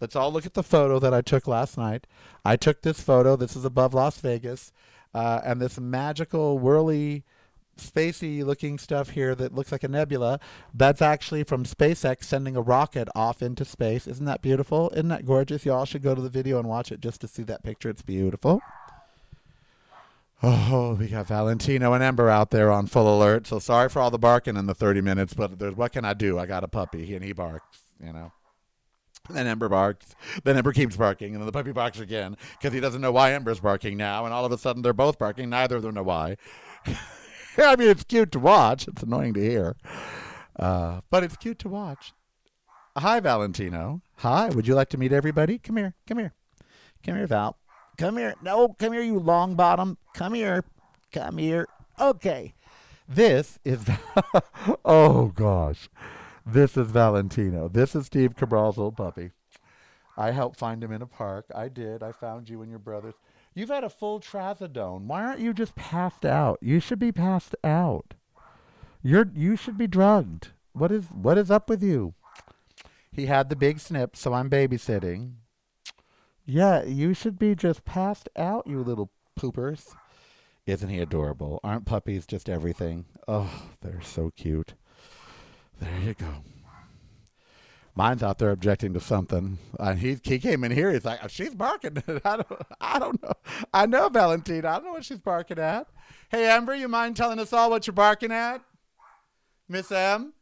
Let's 0.00 0.16
all 0.16 0.32
look 0.32 0.46
at 0.46 0.54
the 0.54 0.62
photo 0.62 0.98
that 0.98 1.14
I 1.14 1.20
took 1.20 1.46
last 1.46 1.76
night. 1.78 2.06
I 2.44 2.56
took 2.56 2.82
this 2.82 3.00
photo. 3.00 3.36
This 3.36 3.56
is 3.56 3.64
above 3.64 3.94
Las 3.94 4.20
Vegas. 4.20 4.72
Uh, 5.14 5.40
and 5.44 5.60
this 5.60 5.80
magical, 5.80 6.58
whirly, 6.58 7.24
spacey 7.78 8.44
looking 8.44 8.78
stuff 8.78 9.10
here 9.10 9.34
that 9.34 9.54
looks 9.54 9.72
like 9.72 9.84
a 9.84 9.88
nebula. 9.88 10.40
That's 10.72 11.02
actually 11.02 11.44
from 11.44 11.64
SpaceX 11.64 12.24
sending 12.24 12.56
a 12.56 12.60
rocket 12.60 13.08
off 13.14 13.42
into 13.42 13.64
space. 13.64 14.06
Isn't 14.06 14.26
that 14.26 14.42
beautiful? 14.42 14.90
Isn't 14.92 15.08
that 15.08 15.26
gorgeous? 15.26 15.64
You 15.64 15.72
all 15.72 15.84
should 15.84 16.02
go 16.02 16.14
to 16.14 16.20
the 16.20 16.28
video 16.28 16.58
and 16.58 16.68
watch 16.68 16.92
it 16.92 17.00
just 17.00 17.20
to 17.22 17.28
see 17.28 17.42
that 17.44 17.62
picture. 17.62 17.88
It's 17.88 18.02
beautiful. 18.02 18.60
Oh, 20.40 20.94
we 20.94 21.08
got 21.08 21.26
Valentino 21.26 21.92
and 21.94 22.02
Ember 22.02 22.28
out 22.28 22.50
there 22.50 22.70
on 22.70 22.86
full 22.86 23.12
alert. 23.12 23.46
So 23.46 23.58
sorry 23.58 23.88
for 23.88 24.00
all 24.00 24.10
the 24.10 24.18
barking 24.18 24.56
in 24.56 24.66
the 24.66 24.74
30 24.74 25.00
minutes, 25.00 25.34
but 25.34 25.58
there's, 25.58 25.74
what 25.74 25.92
can 25.92 26.04
I 26.04 26.14
do? 26.14 26.38
I 26.38 26.46
got 26.46 26.62
a 26.62 26.68
puppy 26.68 27.14
and 27.14 27.24
he 27.24 27.32
barks, 27.32 27.84
you 28.00 28.12
know. 28.12 28.32
Then 29.30 29.46
Ember 29.46 29.68
barks. 29.68 30.14
Then 30.44 30.56
Ember 30.56 30.72
keeps 30.72 30.96
barking, 30.96 31.34
and 31.34 31.42
then 31.42 31.46
the 31.46 31.52
puppy 31.52 31.72
barks 31.72 32.00
again 32.00 32.36
because 32.52 32.72
he 32.72 32.80
doesn't 32.80 33.00
know 33.00 33.12
why 33.12 33.32
Ember's 33.32 33.60
barking 33.60 33.96
now. 33.96 34.24
And 34.24 34.32
all 34.32 34.44
of 34.44 34.52
a 34.52 34.58
sudden, 34.58 34.82
they're 34.82 34.92
both 34.92 35.18
barking. 35.18 35.50
Neither 35.50 35.76
of 35.76 35.82
them 35.82 35.94
know 35.94 36.02
why. 36.02 36.36
I 37.64 37.74
mean, 37.76 37.88
it's 37.88 38.04
cute 38.04 38.30
to 38.32 38.38
watch. 38.38 38.86
It's 38.86 39.02
annoying 39.02 39.34
to 39.34 39.40
hear, 39.40 39.76
uh, 40.56 41.00
but 41.10 41.24
it's 41.24 41.36
cute 41.36 41.58
to 41.60 41.68
watch. 41.68 42.12
Hi, 42.96 43.18
Valentino. 43.20 44.02
Hi. 44.16 44.48
Would 44.48 44.68
you 44.68 44.74
like 44.74 44.90
to 44.90 44.98
meet 44.98 45.12
everybody? 45.12 45.58
Come 45.58 45.76
here. 45.76 45.94
Come 46.06 46.18
here. 46.18 46.34
Come 47.04 47.16
here, 47.16 47.26
Val. 47.26 47.56
Come 47.96 48.16
here. 48.16 48.34
No, 48.42 48.68
come 48.78 48.92
here, 48.92 49.02
you 49.02 49.18
long 49.18 49.56
bottom. 49.56 49.98
Come 50.14 50.34
here. 50.34 50.62
Come 51.12 51.38
here. 51.38 51.66
Okay. 51.98 52.54
This 53.08 53.58
is. 53.64 53.84
oh 54.84 55.32
gosh. 55.34 55.88
This 56.46 56.76
is 56.76 56.90
Valentino. 56.90 57.68
This 57.68 57.96
is 57.96 58.06
Steve 58.06 58.36
Cabral's 58.36 58.76
little 58.76 58.92
puppy. 58.92 59.32
I 60.16 60.30
helped 60.30 60.58
find 60.58 60.82
him 60.82 60.92
in 60.92 61.02
a 61.02 61.06
park. 61.06 61.46
I 61.54 61.68
did. 61.68 62.02
I 62.02 62.12
found 62.12 62.48
you 62.48 62.62
and 62.62 62.70
your 62.70 62.78
brothers. 62.78 63.14
You've 63.58 63.70
had 63.70 63.82
a 63.82 63.90
full 63.90 64.20
trazodone. 64.20 65.06
Why 65.06 65.24
aren't 65.24 65.40
you 65.40 65.52
just 65.52 65.74
passed 65.74 66.24
out? 66.24 66.60
You 66.62 66.78
should 66.78 67.00
be 67.00 67.10
passed 67.10 67.56
out. 67.64 68.14
You're 69.02 69.28
you 69.34 69.56
should 69.56 69.76
be 69.76 69.88
drugged. 69.88 70.50
What 70.74 70.92
is 70.92 71.06
what 71.06 71.36
is 71.36 71.50
up 71.50 71.68
with 71.68 71.82
you? 71.82 72.14
He 73.10 73.26
had 73.26 73.48
the 73.48 73.56
big 73.56 73.80
snip, 73.80 74.14
so 74.14 74.32
I'm 74.32 74.48
babysitting. 74.48 75.32
Yeah, 76.46 76.84
you 76.84 77.14
should 77.14 77.36
be 77.36 77.56
just 77.56 77.84
passed 77.84 78.28
out, 78.36 78.64
you 78.68 78.78
little 78.80 79.10
poopers. 79.36 79.96
Isn't 80.64 80.88
he 80.88 81.00
adorable? 81.00 81.58
Aren't 81.64 81.84
puppies 81.84 82.26
just 82.26 82.48
everything? 82.48 83.06
Oh, 83.26 83.50
they're 83.80 84.02
so 84.02 84.30
cute. 84.36 84.74
There 85.80 85.98
you 85.98 86.14
go. 86.14 86.44
Mine's 87.98 88.22
out 88.22 88.38
there 88.38 88.50
objecting 88.50 88.94
to 88.94 89.00
something. 89.00 89.58
He 89.96 90.18
he 90.22 90.38
came 90.38 90.62
in 90.62 90.70
here. 90.70 90.92
He's 90.92 91.04
like, 91.04 91.18
she's 91.30 91.52
barking. 91.52 92.00
I 92.24 92.36
don't 92.36 92.62
I 92.80 92.98
don't 93.00 93.20
know. 93.20 93.32
I 93.74 93.86
know 93.86 94.08
Valentina. 94.08 94.68
I 94.68 94.74
don't 94.74 94.84
know 94.84 94.92
what 94.92 95.04
she's 95.04 95.20
barking 95.20 95.58
at. 95.58 95.88
Hey 96.28 96.48
Ember, 96.48 96.76
you 96.76 96.86
mind 96.86 97.16
telling 97.16 97.40
us 97.40 97.52
all 97.52 97.70
what 97.70 97.88
you're 97.88 97.94
barking 97.94 98.30
at? 98.30 98.62
Miss 99.68 99.90
M, 99.90 100.32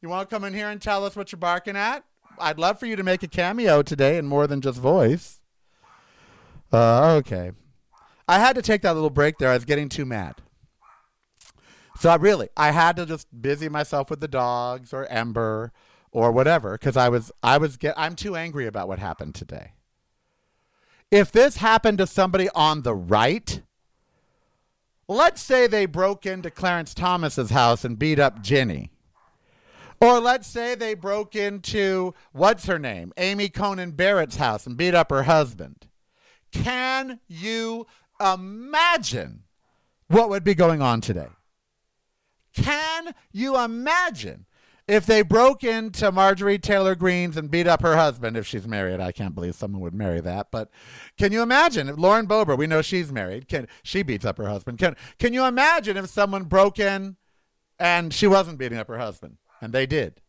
you 0.00 0.08
want 0.08 0.30
to 0.30 0.34
come 0.34 0.44
in 0.44 0.54
here 0.54 0.70
and 0.70 0.80
tell 0.80 1.04
us 1.04 1.14
what 1.14 1.30
you're 1.30 1.38
barking 1.38 1.76
at? 1.76 2.04
I'd 2.38 2.58
love 2.58 2.80
for 2.80 2.86
you 2.86 2.96
to 2.96 3.02
make 3.02 3.22
a 3.22 3.28
cameo 3.28 3.82
today 3.82 4.16
and 4.16 4.26
more 4.26 4.46
than 4.46 4.62
just 4.62 4.80
voice. 4.80 5.42
Uh, 6.72 7.16
okay. 7.18 7.52
I 8.26 8.38
had 8.38 8.56
to 8.56 8.62
take 8.62 8.80
that 8.80 8.94
little 8.94 9.10
break 9.10 9.36
there. 9.36 9.50
I 9.50 9.54
was 9.54 9.66
getting 9.66 9.90
too 9.90 10.06
mad. 10.06 10.36
So 12.00 12.08
I 12.08 12.16
really, 12.16 12.48
I 12.56 12.70
had 12.70 12.96
to 12.96 13.04
just 13.04 13.28
busy 13.42 13.68
myself 13.68 14.08
with 14.08 14.20
the 14.20 14.26
dogs 14.26 14.94
or 14.94 15.04
Ember 15.04 15.70
or 16.14 16.30
whatever 16.32 16.78
because 16.78 16.96
I 16.96 17.10
was, 17.10 17.30
I 17.42 17.58
was 17.58 17.76
get, 17.76 17.92
I'm 17.98 18.14
too 18.14 18.36
angry 18.36 18.66
about 18.66 18.88
what 18.88 18.98
happened 18.98 19.34
today. 19.34 19.72
If 21.10 21.30
this 21.30 21.58
happened 21.58 21.98
to 21.98 22.06
somebody 22.06 22.48
on 22.54 22.82
the 22.82 22.94
right, 22.94 23.60
let's 25.08 25.42
say 25.42 25.66
they 25.66 25.84
broke 25.84 26.24
into 26.24 26.50
Clarence 26.50 26.94
Thomas's 26.94 27.50
house 27.50 27.84
and 27.84 27.98
beat 27.98 28.18
up 28.18 28.42
Ginny. 28.42 28.90
Or 30.00 30.20
let's 30.20 30.46
say 30.46 30.74
they 30.74 30.94
broke 30.94 31.34
into 31.34 32.14
what's 32.32 32.66
her 32.66 32.78
name, 32.78 33.12
Amy 33.16 33.48
Coney 33.48 33.86
Barrett's 33.86 34.36
house 34.36 34.66
and 34.66 34.76
beat 34.76 34.94
up 34.94 35.10
her 35.10 35.24
husband. 35.24 35.88
Can 36.52 37.18
you 37.26 37.86
imagine 38.20 39.42
what 40.08 40.28
would 40.28 40.44
be 40.44 40.54
going 40.54 40.80
on 40.80 41.00
today? 41.00 41.28
Can 42.52 43.14
you 43.32 43.58
imagine 43.58 44.46
if 44.86 45.06
they 45.06 45.22
broke 45.22 45.64
into 45.64 46.12
Marjorie 46.12 46.58
Taylor 46.58 46.94
Greene's 46.94 47.36
and 47.36 47.50
beat 47.50 47.66
up 47.66 47.82
her 47.82 47.96
husband 47.96 48.36
if 48.36 48.46
she's 48.46 48.66
married? 48.66 49.00
I 49.00 49.12
can't 49.12 49.34
believe 49.34 49.54
someone 49.54 49.80
would 49.80 49.94
marry 49.94 50.20
that. 50.20 50.48
But 50.50 50.70
can 51.18 51.32
you 51.32 51.42
imagine 51.42 51.88
if 51.88 51.98
Lauren 51.98 52.26
Boebert, 52.26 52.58
we 52.58 52.66
know 52.66 52.82
she's 52.82 53.10
married, 53.10 53.48
can 53.48 53.66
she 53.82 54.02
beats 54.02 54.24
up 54.24 54.38
her 54.38 54.48
husband? 54.48 54.78
Can 54.78 54.96
can 55.18 55.32
you 55.32 55.44
imagine 55.44 55.96
if 55.96 56.08
someone 56.08 56.44
broke 56.44 56.78
in 56.78 57.16
and 57.78 58.12
she 58.12 58.26
wasn't 58.26 58.58
beating 58.58 58.78
up 58.78 58.88
her 58.88 58.98
husband 58.98 59.38
and 59.60 59.72
they 59.72 59.86
did? 59.86 60.20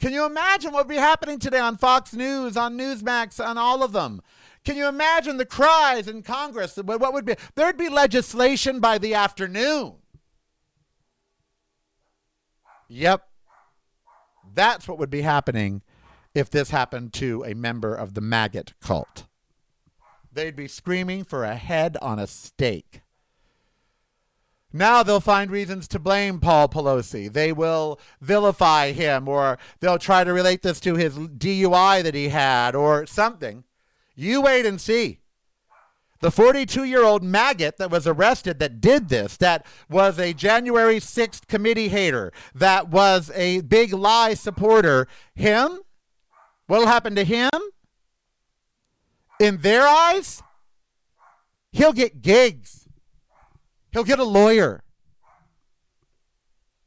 Can 0.00 0.12
you 0.12 0.24
imagine 0.24 0.72
what 0.72 0.86
would 0.86 0.94
be 0.94 1.00
happening 1.00 1.40
today 1.40 1.58
on 1.58 1.76
Fox 1.76 2.14
News, 2.14 2.56
on 2.56 2.78
Newsmax, 2.78 3.44
on 3.44 3.58
all 3.58 3.82
of 3.82 3.92
them? 3.92 4.22
Can 4.64 4.76
you 4.76 4.86
imagine 4.86 5.38
the 5.38 5.46
cries 5.46 6.06
in 6.06 6.22
Congress? 6.22 6.76
What 6.76 7.12
would 7.12 7.24
be? 7.24 7.34
There'd 7.56 7.76
be 7.76 7.88
legislation 7.88 8.80
by 8.80 8.98
the 8.98 9.14
afternoon. 9.14 9.96
Yep. 12.88 13.28
That's 14.54 14.88
what 14.88 14.98
would 14.98 15.10
be 15.10 15.22
happening 15.22 15.82
if 16.34 16.50
this 16.50 16.70
happened 16.70 17.12
to 17.14 17.44
a 17.44 17.54
member 17.54 17.94
of 17.94 18.14
the 18.14 18.20
maggot 18.20 18.72
cult. 18.80 19.26
They'd 20.32 20.56
be 20.56 20.68
screaming 20.68 21.24
for 21.24 21.44
a 21.44 21.56
head 21.56 21.96
on 22.00 22.18
a 22.18 22.26
stake. 22.26 23.02
Now 24.72 25.02
they'll 25.02 25.20
find 25.20 25.50
reasons 25.50 25.88
to 25.88 25.98
blame 25.98 26.40
Paul 26.40 26.68
Pelosi. 26.68 27.32
They 27.32 27.52
will 27.52 27.98
vilify 28.20 28.92
him, 28.92 29.26
or 29.26 29.58
they'll 29.80 29.98
try 29.98 30.24
to 30.24 30.32
relate 30.32 30.62
this 30.62 30.78
to 30.80 30.94
his 30.94 31.16
DUI 31.16 32.02
that 32.02 32.14
he 32.14 32.28
had, 32.28 32.74
or 32.74 33.06
something. 33.06 33.64
You 34.14 34.42
wait 34.42 34.66
and 34.66 34.80
see. 34.80 35.20
The 36.20 36.30
42 36.32 36.84
year 36.84 37.04
old 37.04 37.22
maggot 37.22 37.76
that 37.76 37.90
was 37.90 38.06
arrested 38.06 38.58
that 38.58 38.80
did 38.80 39.08
this, 39.08 39.36
that 39.36 39.64
was 39.88 40.18
a 40.18 40.32
January 40.32 40.96
6th 40.96 41.46
committee 41.46 41.88
hater, 41.88 42.32
that 42.54 42.88
was 42.88 43.30
a 43.34 43.60
big 43.60 43.92
lie 43.92 44.34
supporter, 44.34 45.06
him? 45.34 45.80
What'll 46.66 46.88
happen 46.88 47.14
to 47.14 47.24
him? 47.24 47.50
In 49.38 49.58
their 49.58 49.86
eyes, 49.86 50.42
he'll 51.70 51.92
get 51.92 52.20
gigs, 52.20 52.88
he'll 53.92 54.04
get 54.04 54.18
a 54.18 54.24
lawyer. 54.24 54.82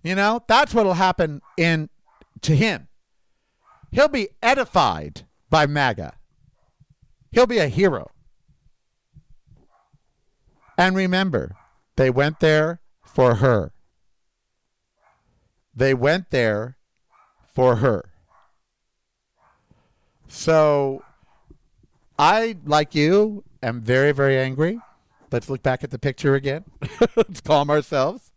You 0.04 0.16
know, 0.16 0.44
that's 0.48 0.74
what'll 0.74 0.96
happen 0.96 1.42
in 1.58 1.90
to 2.42 2.56
him. 2.56 2.88
He'll 3.92 4.08
be 4.08 4.30
edified 4.42 5.24
by 5.50 5.68
MAGA. 5.68 6.16
He'll 7.32 7.48
be 7.48 7.60
a 7.60 7.68
hero. 7.68 8.10
And 10.78 10.96
remember, 10.96 11.56
they 11.96 12.10
went 12.10 12.40
there 12.40 12.82
for 13.04 13.36
her. 13.36 13.72
They 15.76 15.94
went 15.94 16.32
there 16.32 16.78
for 17.54 17.78
her. 17.78 18.06
So 20.28 21.04
I, 22.18 22.58
like 22.66 22.96
you, 22.96 23.44
am 23.62 23.82
very, 23.82 24.12
very 24.12 24.38
angry. 24.38 24.80
Let's 25.32 25.50
look 25.50 25.64
back 25.64 25.84
at 25.84 25.92
the 25.92 26.00
picture 26.00 26.36
again. 26.36 26.66
Let's 27.16 27.42
calm 27.42 27.70
ourselves. 27.70 28.32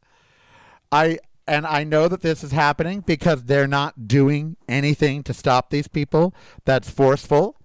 I 0.93 1.19
and 1.47 1.67
I 1.67 1.85
know 1.85 2.09
that 2.09 2.23
this 2.23 2.43
is 2.43 2.53
happening 2.53 3.01
because 3.01 3.45
they're 3.45 3.67
not 3.67 4.09
doing 4.09 4.57
anything 4.69 5.23
to 5.25 5.35
stop 5.35 5.71
these 5.71 5.89
people. 5.89 6.35
That's 6.65 6.89
forceful. 6.89 7.57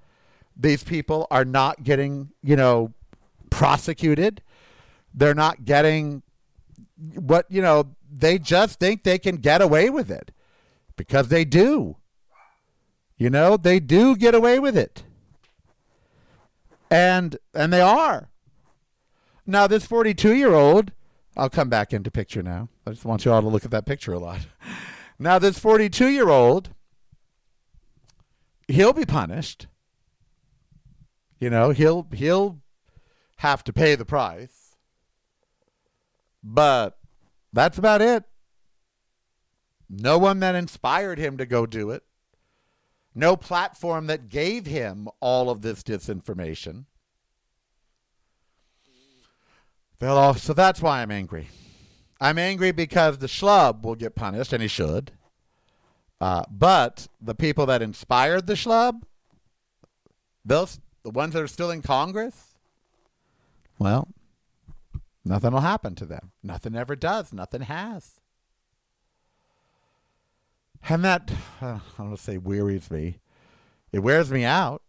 These 0.58 0.84
people 0.84 1.28
are 1.32 1.46
not 1.46 1.84
getting, 1.84 2.32
you 2.44 2.58
know, 2.58 2.94
prosecuted. 3.50 4.42
They're 5.14 5.36
not 5.36 5.66
getting 5.66 6.24
what, 7.16 7.46
you 7.50 7.62
know, 7.62 7.96
they 8.12 8.40
just 8.40 8.80
think 8.80 9.04
they 9.04 9.18
can 9.18 9.38
get 9.38 9.62
away 9.62 9.90
with 9.90 10.10
it 10.12 10.32
because 10.96 11.30
they 11.30 11.46
do. 11.46 11.98
You 13.18 13.30
know, 13.30 13.58
they 13.58 13.80
do 13.80 14.16
get 14.16 14.34
away 14.34 14.60
with 14.60 14.78
it. 14.78 15.04
And 16.90 17.38
and 17.54 17.72
they 17.72 17.82
are. 17.82 18.30
Now 19.46 19.68
this 19.68 19.86
42-year-old, 19.88 20.92
I'll 21.36 21.50
come 21.50 21.70
back 21.70 21.94
into 21.94 22.10
picture 22.12 22.42
now. 22.42 22.70
I 22.86 22.92
just 22.92 23.06
want 23.06 23.26
you 23.26 23.32
all 23.32 23.42
to 23.42 23.48
look 23.48 23.66
at 23.66 23.72
that 23.72 23.86
picture 23.86 24.14
a 24.14 24.20
lot. 24.20 24.42
Now 25.22 25.38
this 25.38 25.60
42-year-old 25.60 26.70
he'll 28.70 28.94
be 28.94 29.06
punished. 29.06 29.68
You 31.40 31.50
know, 31.50 31.72
he'll 31.72 32.08
he'll 32.14 32.60
have 33.38 33.64
to 33.66 33.74
pay 33.74 33.96
the 33.96 34.06
price. 34.06 34.59
But 36.44 36.98
that's 37.52 37.78
about 37.78 38.02
it. 38.02 38.24
No 39.90 40.18
one 40.18 40.40
that 40.40 40.56
inspired 40.56 41.18
him 41.18 41.38
to 41.38 41.46
go 41.46 41.66
do 41.66 41.90
it. 41.90 42.04
No 43.16 43.36
platform 43.36 44.08
that 44.08 44.30
gave 44.30 44.66
him 44.66 45.10
all 45.20 45.50
of 45.50 45.62
this 45.62 45.82
disinformation. 45.84 46.86
All, 50.02 50.34
so 50.36 50.54
that's 50.54 50.82
why 50.82 51.02
I'm 51.02 51.12
angry. 51.12 51.50
I'm 52.22 52.38
angry 52.38 52.72
because 52.72 53.18
the 53.18 53.28
schlub 53.28 53.84
will 53.84 53.96
get 53.96 54.16
punished, 54.16 54.54
and 54.54 54.62
he 54.62 54.68
should. 54.68 55.12
Uh, 56.22 56.44
but 56.50 57.08
the 57.20 57.36
people 57.36 57.66
that 57.66 57.82
inspired 57.82 58.48
the 58.48 58.54
schlub, 58.54 59.02
those 60.46 60.80
the 61.04 61.10
ones 61.10 61.34
that 61.34 61.42
are 61.42 61.48
still 61.48 61.72
in 61.72 61.82
Congress, 61.82 62.56
well, 63.78 64.08
nothing 65.26 65.52
will 65.52 65.62
happen 65.62 65.96
to 65.96 66.06
them. 66.06 66.32
Nothing 66.44 66.76
ever 66.76 66.96
does. 66.96 67.34
Nothing 67.34 67.62
has. 67.62 68.22
And 70.88 71.04
that, 71.04 71.32
uh, 71.62 71.66
I 71.66 71.80
don't 71.98 72.08
want 72.10 72.18
to 72.18 72.24
say 72.24 72.38
wearies 72.38 72.90
me. 72.90 73.20
It 73.92 74.00
wears 74.00 74.32
me 74.32 74.46
out. 74.46 74.82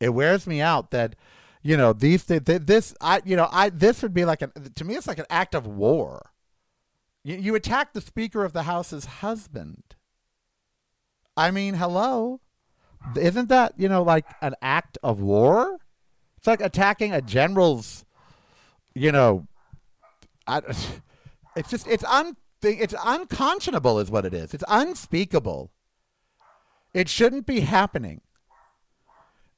It 0.00 0.10
wears 0.10 0.46
me 0.46 0.60
out 0.60 0.90
that, 0.90 1.14
you 1.62 1.76
know, 1.76 1.92
these 1.92 2.24
this 2.24 2.94
I 3.00 3.20
you 3.24 3.36
know 3.36 3.48
I 3.52 3.68
this 3.68 4.02
would 4.02 4.14
be 4.14 4.24
like 4.24 4.40
an 4.40 4.50
to 4.74 4.84
me 4.84 4.96
it's 4.96 5.06
like 5.06 5.18
an 5.18 5.26
act 5.28 5.54
of 5.54 5.66
war. 5.66 6.30
You 7.22 7.54
attack 7.54 7.92
the 7.92 8.00
Speaker 8.00 8.44
of 8.44 8.54
the 8.54 8.62
House's 8.62 9.04
husband. 9.04 9.82
I 11.36 11.50
mean, 11.50 11.74
hello, 11.74 12.40
isn't 13.14 13.50
that 13.50 13.74
you 13.76 13.88
know 13.90 14.02
like 14.02 14.24
an 14.40 14.54
act 14.62 14.96
of 15.02 15.20
war? 15.20 15.78
It's 16.38 16.46
like 16.46 16.62
attacking 16.62 17.12
a 17.12 17.20
general's, 17.20 18.06
you 18.94 19.12
know, 19.12 19.46
I, 20.46 20.60
it's 21.56 21.70
just 21.70 21.86
it's 21.86 22.04
un 22.04 22.36
it's 22.62 22.94
unconscionable 23.04 23.98
is 23.98 24.10
what 24.10 24.24
it 24.24 24.34
is. 24.34 24.52
It's 24.52 24.64
unspeakable. 24.68 25.70
It 26.92 27.08
shouldn't 27.08 27.46
be 27.46 27.60
happening. 27.60 28.20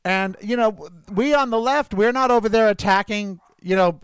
And 0.05 0.37
you 0.41 0.57
know, 0.57 0.89
we 1.13 1.35
on 1.35 1.51
the 1.51 1.61
left, 1.61 1.95
we're 1.95 2.13
not 2.13 2.31
over 2.31 2.49
there 2.49 2.69
attacking, 2.69 3.41
you 3.61 3.77
know, 3.77 4.01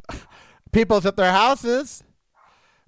people's 0.73 1.07
at 1.07 1.17
their 1.17 1.33
houses. 1.33 2.03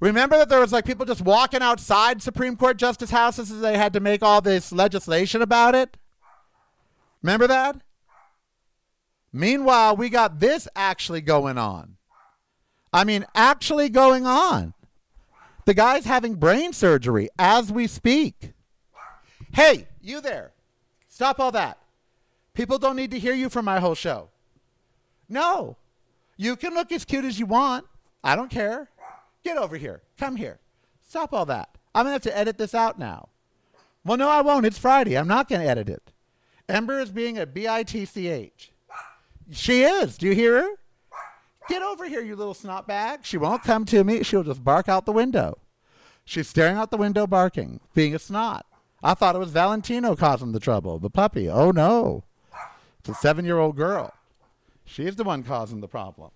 Remember 0.01 0.39
that 0.39 0.49
there 0.49 0.61
was 0.61 0.73
like 0.73 0.87
people 0.87 1.05
just 1.05 1.21
walking 1.21 1.61
outside 1.61 2.23
Supreme 2.23 2.57
Court 2.57 2.79
justice 2.79 3.11
houses 3.11 3.51
as 3.51 3.61
they 3.61 3.77
had 3.77 3.93
to 3.93 4.01
make 4.01 4.23
all 4.23 4.41
this 4.41 4.73
legislation 4.73 5.43
about 5.43 5.75
it? 5.75 5.99
Remember 7.23 7.47
that? 7.47 7.77
Meanwhile, 9.33 9.97
we 9.97 10.09
got 10.09 10.41
this 10.41 10.67
actually 10.75 11.21
going 11.21 11.59
on. 11.59 11.97
I 12.93 13.05
mean, 13.05 13.25
actually 13.35 13.89
going 13.89 14.27
on. 14.27 14.75
The 15.65 15.75
guy's 15.75 16.05
having 16.05 16.35
brain 16.35 16.73
surgery 16.73 17.29
as 17.39 17.71
we 17.71 17.87
speak. 17.87 18.53
Hey, 19.53 19.89
you 20.01 20.21
there. 20.21 20.53
Stop 21.09 21.39
all 21.39 21.53
that. 21.53 21.79
People 22.55 22.79
don't 22.79 22.97
need 22.97 23.11
to 23.13 23.19
hear 23.19 23.35
you 23.35 23.49
for 23.49 23.63
my 23.63 23.79
whole 23.79 23.95
show. 23.95 24.31
No. 25.29 25.77
You 26.37 26.57
can 26.57 26.75
look 26.75 26.91
as 26.91 27.05
cute 27.05 27.25
as 27.25 27.39
you 27.39 27.47
want. 27.47 27.87
I 28.25 28.35
don't 28.35 28.51
care. 28.51 28.89
Get 29.45 29.57
over 29.57 29.77
here. 29.77 30.03
Come 30.19 30.37
here. 30.37 30.59
Stop 31.07 31.33
all 31.33 31.47
that. 31.47 31.77
I'm 31.95 32.05
going 32.05 32.19
to 32.19 32.29
have 32.29 32.35
to 32.35 32.39
edit 32.39 32.59
this 32.59 32.75
out 32.75 32.99
now. 32.99 33.29
Well, 34.05 34.17
no, 34.17 34.29
I 34.29 34.41
won't. 34.41 34.67
It's 34.67 34.79
Friday. 34.79 35.17
I'm 35.17 35.29
not 35.29 35.49
going 35.49 35.61
to 35.61 35.69
edit 35.69 35.89
it. 35.89 36.13
Ember 36.69 36.99
is 37.01 37.11
being 37.11 37.39
a 37.39 37.43
a 37.43 37.47
B 37.47 37.69
I 37.69 37.83
T 37.83 38.05
C 38.05 38.29
H. 38.29 38.73
She 39.51 39.83
is. 39.83 40.17
Do 40.17 40.27
you 40.27 40.35
hear 40.35 40.63
her? 40.63 40.69
Get 41.71 41.83
over 41.83 42.09
here, 42.09 42.21
you 42.21 42.35
little 42.35 42.53
snot 42.53 42.89
bag. 42.89 43.21
She 43.23 43.39
won't 43.39 43.63
come 43.63 43.85
to 43.85 44.03
me. 44.03 44.25
She'll 44.25 44.43
just 44.43 44.65
bark 44.65 44.89
out 44.89 45.07
the 45.07 45.13
window. 45.13 45.57
She's 46.25 46.49
staring 46.49 46.77
out 46.77 46.91
the 46.91 46.97
window, 46.97 47.29
barking, 47.29 47.79
being 47.95 48.13
a 48.13 48.19
snot. 48.19 48.67
I 49.05 49.15
thought 49.15 49.37
it 49.37 49.39
was 49.39 49.53
Valentino 49.53 50.17
causing 50.17 50.51
the 50.51 50.59
trouble, 50.59 50.99
the 50.99 51.11
puppy. 51.11 51.49
Oh, 51.49 51.71
no. 51.71 52.25
It's 52.99 53.11
a 53.11 53.15
seven 53.15 53.45
year 53.45 53.59
old 53.59 53.77
girl. 53.77 54.13
She's 54.85 55.15
the 55.15 55.23
one 55.23 55.45
causing 55.45 55.81
the 55.81 55.87
problem. 55.87 56.33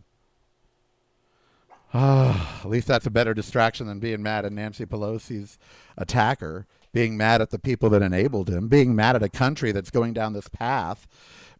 Ah, 1.93 2.61
at 2.65 2.71
least 2.71 2.87
that's 2.87 3.07
a 3.07 3.11
better 3.11 3.35
distraction 3.35 3.89
than 3.89 3.99
being 3.99 4.23
mad 4.23 4.45
at 4.45 4.53
Nancy 4.53 4.87
Pelosi's 4.87 5.59
attacker, 5.99 6.69
being 6.93 7.17
mad 7.17 7.43
at 7.43 7.51
the 7.51 7.59
people 7.59 7.91
that 7.91 8.03
enabled 8.03 8.49
him, 8.49 8.69
being 8.69 8.95
mad 8.95 9.17
at 9.17 9.23
a 9.25 9.29
country 9.29 9.73
that's 9.73 9.91
going 9.91 10.13
down 10.13 10.33
this 10.33 10.49
path, 10.49 11.09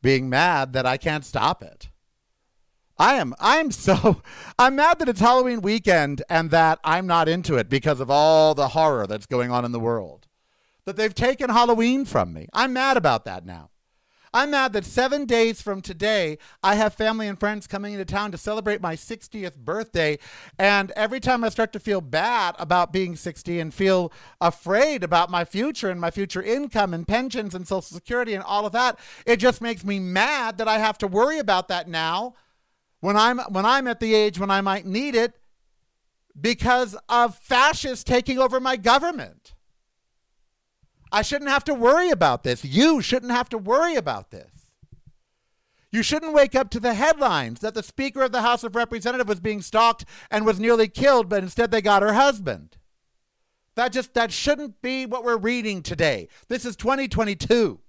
being 0.01 0.31
mad 0.31 0.75
that 0.75 0.87
I 0.87 0.97
can't 0.97 1.25
stop 1.25 1.61
it. 1.61 1.89
I 2.99 3.15
am 3.15 3.35
I 3.41 3.57
am 3.57 3.71
so 3.71 4.23
I'm 4.59 4.77
mad 4.77 4.99
that 4.99 5.09
it's 5.09 5.21
Halloween 5.21 5.61
weekend 5.61 6.23
and 6.29 6.51
that 6.51 6.79
I'm 6.85 7.07
not 7.07 7.29
into 7.29 7.57
it 7.57 7.69
because 7.69 8.01
of 8.01 8.11
all 8.11 8.55
the 8.55 8.69
horror 8.69 9.07
that's 9.07 9.27
going 9.27 9.51
on 9.51 9.65
in 9.65 9.73
the 9.73 9.81
world. 9.81 10.27
That 10.85 10.97
they've 10.97 11.15
taken 11.15 11.51
Halloween 11.51 12.05
from 12.05 12.33
me. 12.33 12.49
I'm 12.53 12.73
mad 12.73 12.97
about 12.97 13.25
that 13.25 13.47
now. 13.47 13.71
I'm 14.35 14.51
mad 14.51 14.73
that 14.73 14.85
seven 14.85 15.27
days 15.27 15.63
from 15.63 15.81
today, 15.81 16.39
I 16.61 16.75
have 16.75 16.93
family 16.93 17.29
and 17.29 17.39
friends 17.39 17.69
coming 17.69 17.93
into 17.93 18.05
town 18.05 18.33
to 18.33 18.39
celebrate 18.39 18.81
my 18.81 18.97
60th 18.97 19.57
birthday. 19.57 20.19
And 20.59 20.91
every 20.97 21.21
time 21.21 21.45
I 21.45 21.51
start 21.51 21.73
to 21.75 21.79
feel 21.79 22.01
bad 22.01 22.57
about 22.59 22.93
being 22.93 23.15
60 23.15 23.61
and 23.61 23.73
feel 23.73 24.13
afraid 24.41 25.05
about 25.05 25.31
my 25.31 25.45
future 25.45 25.89
and 25.89 26.01
my 26.01 26.11
future 26.11 26.43
income 26.43 26.93
and 26.93 27.07
pensions 27.07 27.55
and 27.55 27.67
Social 27.67 27.95
Security 27.95 28.35
and 28.35 28.43
all 28.43 28.67
of 28.67 28.73
that, 28.73 28.99
it 29.25 29.37
just 29.37 29.61
makes 29.61 29.85
me 29.85 30.01
mad 30.01 30.59
that 30.59 30.67
I 30.67 30.79
have 30.79 30.99
to 30.99 31.07
worry 31.07 31.39
about 31.39 31.69
that 31.69 31.89
now 31.89 32.35
when 33.05 33.19
I'm, 33.19 33.39
when 33.51 33.67
I'm 33.67 33.87
at 33.87 34.01
the 34.01 34.15
age 34.15 34.39
when 34.39 34.51
I 34.51 34.63
might 34.63 34.87
need 34.87 35.15
it 35.15 35.39
because 36.41 36.97
of 37.07 37.37
fascists 37.37 38.03
taking 38.03 38.39
over 38.39 38.61
my 38.61 38.77
government. 38.77 39.53
I 41.13 41.21
shouldn't 41.21 41.51
have 41.51 41.65
to 41.65 41.75
worry 41.75 42.09
about 42.09 42.45
this. 42.45 42.65
You 42.65 43.03
shouldn't 43.03 43.31
have 43.31 43.51
to 43.51 43.59
worry 43.59 43.95
about 43.97 44.31
this. 44.31 44.71
You 45.93 46.03
shouldn't 46.03 46.33
wake 46.33 46.55
up 46.55 46.71
to 46.71 46.81
the 46.81 46.95
headlines 46.95 47.61
that 47.61 47.75
the 47.75 47.83
Speaker 47.83 48.23
of 48.23 48.33
the 48.33 48.41
House 48.41 48.65
of 48.65 48.75
Representatives 48.75 49.29
was 49.29 49.39
being 49.39 49.61
stalked 49.61 50.07
and 50.31 50.47
was 50.47 50.59
nearly 50.59 50.89
killed, 50.89 51.29
but 51.29 51.43
instead 51.43 51.71
they 51.71 51.83
got 51.83 52.01
her 52.01 52.15
husband. 52.15 52.79
That 53.75 53.93
just 53.93 54.15
that 54.15 54.33
shouldn't 54.33 54.81
be 54.81 55.05
what 55.05 55.25
we're 55.25 55.37
reading 55.37 55.83
today. 55.83 56.29
This 56.49 56.65
is 56.65 56.75
2022. 56.75 57.81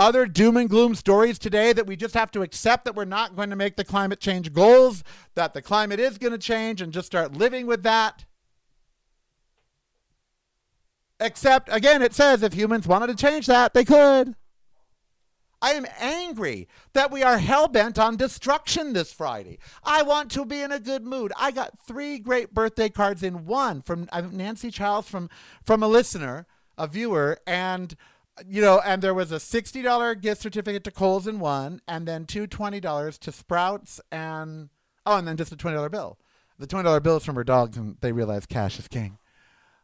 Other 0.00 0.24
doom 0.24 0.56
and 0.56 0.70
gloom 0.70 0.94
stories 0.94 1.38
today 1.38 1.74
that 1.74 1.86
we 1.86 1.94
just 1.94 2.14
have 2.14 2.30
to 2.30 2.40
accept 2.40 2.86
that 2.86 2.94
we're 2.94 3.04
not 3.04 3.36
going 3.36 3.50
to 3.50 3.54
make 3.54 3.76
the 3.76 3.84
climate 3.84 4.18
change 4.18 4.50
goals, 4.50 5.04
that 5.34 5.52
the 5.52 5.60
climate 5.60 6.00
is 6.00 6.16
going 6.16 6.32
to 6.32 6.38
change 6.38 6.80
and 6.80 6.90
just 6.90 7.04
start 7.04 7.34
living 7.34 7.66
with 7.66 7.82
that. 7.82 8.24
Except, 11.20 11.68
again, 11.70 12.00
it 12.00 12.14
says 12.14 12.42
if 12.42 12.54
humans 12.54 12.88
wanted 12.88 13.08
to 13.08 13.14
change 13.14 13.46
that, 13.48 13.74
they 13.74 13.84
could. 13.84 14.36
I 15.60 15.72
am 15.72 15.84
angry 15.98 16.66
that 16.94 17.10
we 17.10 17.22
are 17.22 17.36
hell 17.36 17.68
bent 17.68 17.98
on 17.98 18.16
destruction 18.16 18.94
this 18.94 19.12
Friday. 19.12 19.58
I 19.84 20.02
want 20.02 20.30
to 20.30 20.46
be 20.46 20.62
in 20.62 20.72
a 20.72 20.80
good 20.80 21.04
mood. 21.04 21.30
I 21.36 21.50
got 21.50 21.78
three 21.78 22.18
great 22.18 22.54
birthday 22.54 22.88
cards 22.88 23.22
in 23.22 23.44
one 23.44 23.82
from 23.82 24.08
uh, 24.12 24.22
Nancy 24.22 24.70
Childs 24.70 25.10
from 25.10 25.28
from 25.62 25.82
a 25.82 25.88
listener, 25.88 26.46
a 26.78 26.86
viewer, 26.86 27.36
and 27.46 27.94
you 28.48 28.62
know, 28.62 28.80
and 28.84 29.02
there 29.02 29.14
was 29.14 29.32
a 29.32 29.40
sixty 29.40 29.82
dollar 29.82 30.14
gift 30.14 30.42
certificate 30.42 30.84
to 30.84 30.90
Kohl's 30.90 31.26
in 31.26 31.38
one, 31.38 31.80
and 31.86 32.06
then 32.06 32.24
two 32.24 32.46
twenty 32.46 32.80
dollars 32.80 33.18
to 33.18 33.32
Sprouts, 33.32 34.00
and 34.10 34.68
oh, 35.06 35.16
and 35.16 35.26
then 35.26 35.36
just 35.36 35.52
a 35.52 35.56
twenty 35.56 35.76
dollar 35.76 35.88
bill. 35.88 36.18
The 36.58 36.66
twenty 36.66 36.84
dollar 36.84 37.00
bill 37.00 37.16
is 37.16 37.24
from 37.24 37.36
her 37.36 37.44
dogs, 37.44 37.76
and 37.76 37.96
they 38.00 38.12
realized 38.12 38.48
cash 38.48 38.78
is 38.78 38.88
king. 38.88 39.18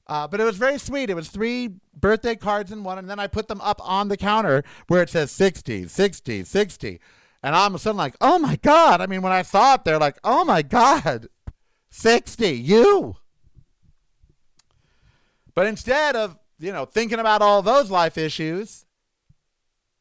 Uh, 0.08 0.28
but 0.28 0.40
it 0.40 0.44
was 0.44 0.56
very 0.56 0.78
sweet. 0.78 1.10
It 1.10 1.14
was 1.14 1.28
three 1.28 1.70
birthday 1.98 2.36
cards 2.36 2.70
in 2.70 2.84
one, 2.84 2.98
and 2.98 3.10
then 3.10 3.18
I 3.18 3.26
put 3.26 3.48
them 3.48 3.60
up 3.60 3.80
on 3.82 4.08
the 4.08 4.16
counter 4.16 4.62
where 4.86 5.02
it 5.02 5.10
says 5.10 5.32
60, 5.32 5.88
60, 5.88 6.44
60. 6.44 7.00
And 7.42 7.54
all 7.54 7.66
of 7.66 7.74
a 7.74 7.78
sudden, 7.78 7.96
like, 7.96 8.16
oh 8.20 8.38
my 8.38 8.56
God. 8.56 9.00
I 9.00 9.06
mean, 9.06 9.22
when 9.22 9.32
I 9.32 9.42
saw 9.42 9.74
it 9.74 9.84
there, 9.84 9.98
like, 9.98 10.18
oh 10.22 10.44
my 10.44 10.62
God, 10.62 11.26
60, 11.90 12.48
you. 12.50 13.16
But 15.54 15.66
instead 15.66 16.14
of, 16.14 16.38
you 16.58 16.72
know, 16.72 16.84
thinking 16.84 17.18
about 17.18 17.42
all 17.42 17.62
those 17.62 17.90
life 17.90 18.16
issues, 18.16 18.86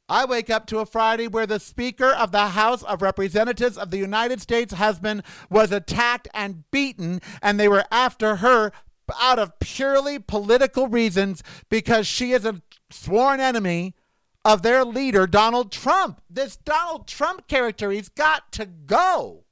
I 0.07 0.25
wake 0.25 0.49
up 0.49 0.67
to 0.67 0.79
a 0.79 0.85
Friday 0.85 1.27
where 1.27 1.47
the 1.47 1.59
Speaker 1.59 2.11
of 2.11 2.31
the 2.31 2.49
House 2.49 2.83
of 2.83 3.01
Representatives 3.01 3.77
of 3.77 3.89
the 3.89 3.97
United 3.97 4.39
States 4.39 4.73
husband 4.73 5.23
was 5.49 5.71
attacked 5.71 6.27
and 6.33 6.69
beaten, 6.69 7.21
and 7.41 7.59
they 7.59 7.67
were 7.67 7.85
after 7.91 8.37
her 8.37 8.71
out 9.19 9.39
of 9.39 9.59
purely 9.59 10.19
political 10.19 10.87
reasons 10.87 11.43
because 11.69 12.07
she 12.07 12.31
is 12.31 12.45
a 12.45 12.61
sworn 12.91 13.39
enemy 13.39 13.95
of 14.43 14.61
their 14.61 14.85
leader, 14.85 15.25
Donald 15.25 15.71
Trump. 15.71 16.21
This 16.29 16.55
Donald 16.55 17.07
Trump 17.07 17.47
character, 17.47 17.89
he's 17.89 18.09
got 18.09 18.51
to 18.53 18.65
go. 18.65 19.43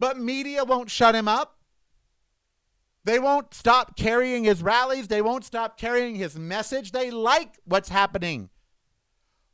But 0.00 0.18
media 0.18 0.64
won't 0.64 0.90
shut 0.90 1.14
him 1.14 1.28
up. 1.28 1.59
They 3.04 3.18
won't 3.18 3.54
stop 3.54 3.96
carrying 3.96 4.44
his 4.44 4.62
rallies. 4.62 5.08
They 5.08 5.22
won't 5.22 5.44
stop 5.44 5.78
carrying 5.78 6.16
his 6.16 6.38
message. 6.38 6.92
They 6.92 7.10
like 7.10 7.58
what's 7.64 7.88
happening. 7.88 8.50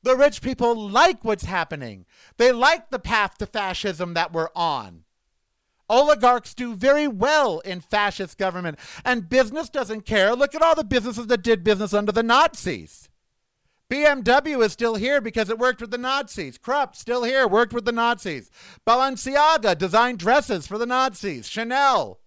The 0.02 0.16
rich 0.16 0.42
people 0.42 0.88
like 0.88 1.24
what's 1.24 1.44
happening. 1.44 2.06
They 2.36 2.52
like 2.52 2.90
the 2.90 2.98
path 2.98 3.38
to 3.38 3.46
fascism 3.46 4.14
that 4.14 4.32
we're 4.32 4.50
on. 4.54 5.04
Oligarchs 5.88 6.54
do 6.54 6.74
very 6.74 7.06
well 7.06 7.60
in 7.60 7.80
fascist 7.80 8.38
government, 8.38 8.78
and 9.04 9.28
business 9.28 9.68
doesn't 9.68 10.02
care. 10.02 10.34
Look 10.34 10.54
at 10.54 10.62
all 10.62 10.74
the 10.74 10.84
businesses 10.84 11.28
that 11.28 11.42
did 11.42 11.62
business 11.62 11.94
under 11.94 12.12
the 12.12 12.24
Nazis. 12.24 13.08
BMW 13.88 14.64
is 14.64 14.72
still 14.72 14.96
here 14.96 15.20
because 15.20 15.48
it 15.48 15.60
worked 15.60 15.80
with 15.80 15.92
the 15.92 15.98
Nazis. 15.98 16.58
Krupp, 16.58 16.96
still 16.96 17.22
here, 17.22 17.46
worked 17.46 17.72
with 17.72 17.84
the 17.84 17.92
Nazis. 17.92 18.50
Balenciaga 18.84 19.78
designed 19.78 20.18
dresses 20.18 20.66
for 20.66 20.76
the 20.76 20.86
Nazis. 20.86 21.48
Chanel. 21.48 22.18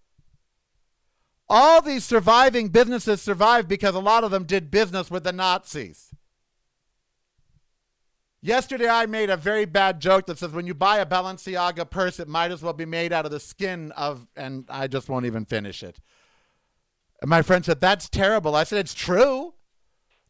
All 1.49 1.81
these 1.81 2.03
surviving 2.03 2.67
businesses 2.67 3.21
survived 3.21 3.67
because 3.67 3.95
a 3.95 3.99
lot 3.99 4.23
of 4.23 4.31
them 4.31 4.43
did 4.43 4.69
business 4.69 5.09
with 5.09 5.23
the 5.23 5.31
Nazis. 5.31 6.13
Yesterday, 8.41 8.87
I 8.87 9.05
made 9.05 9.29
a 9.29 9.35
very 9.35 9.65
bad 9.65 9.99
joke 9.99 10.27
that 10.27 10.37
says 10.37 10.51
when 10.51 10.67
you 10.67 10.73
buy 10.73 10.99
a 10.99 11.05
Balenciaga 11.05 11.89
purse, 11.89 12.19
it 12.19 12.27
might 12.27 12.51
as 12.51 12.61
well 12.61 12.73
be 12.73 12.85
made 12.85 13.11
out 13.11 13.25
of 13.25 13.31
the 13.31 13.39
skin 13.39 13.91
of, 13.93 14.27
and 14.35 14.65
I 14.69 14.87
just 14.87 15.09
won't 15.09 15.25
even 15.25 15.43
finish 15.43 15.83
it. 15.83 15.99
And 17.21 17.29
my 17.29 17.41
friend 17.41 17.65
said, 17.65 17.81
That's 17.81 18.07
terrible. 18.07 18.55
I 18.55 18.63
said, 18.63 18.79
It's 18.79 18.93
true. 18.93 19.55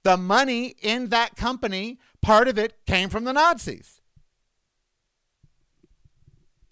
The 0.03 0.17
money 0.17 0.75
in 0.81 1.09
that 1.09 1.35
company, 1.35 1.99
part 2.21 2.47
of 2.47 2.57
it 2.57 2.77
came 2.87 3.09
from 3.09 3.25
the 3.25 3.33
Nazis. 3.33 4.01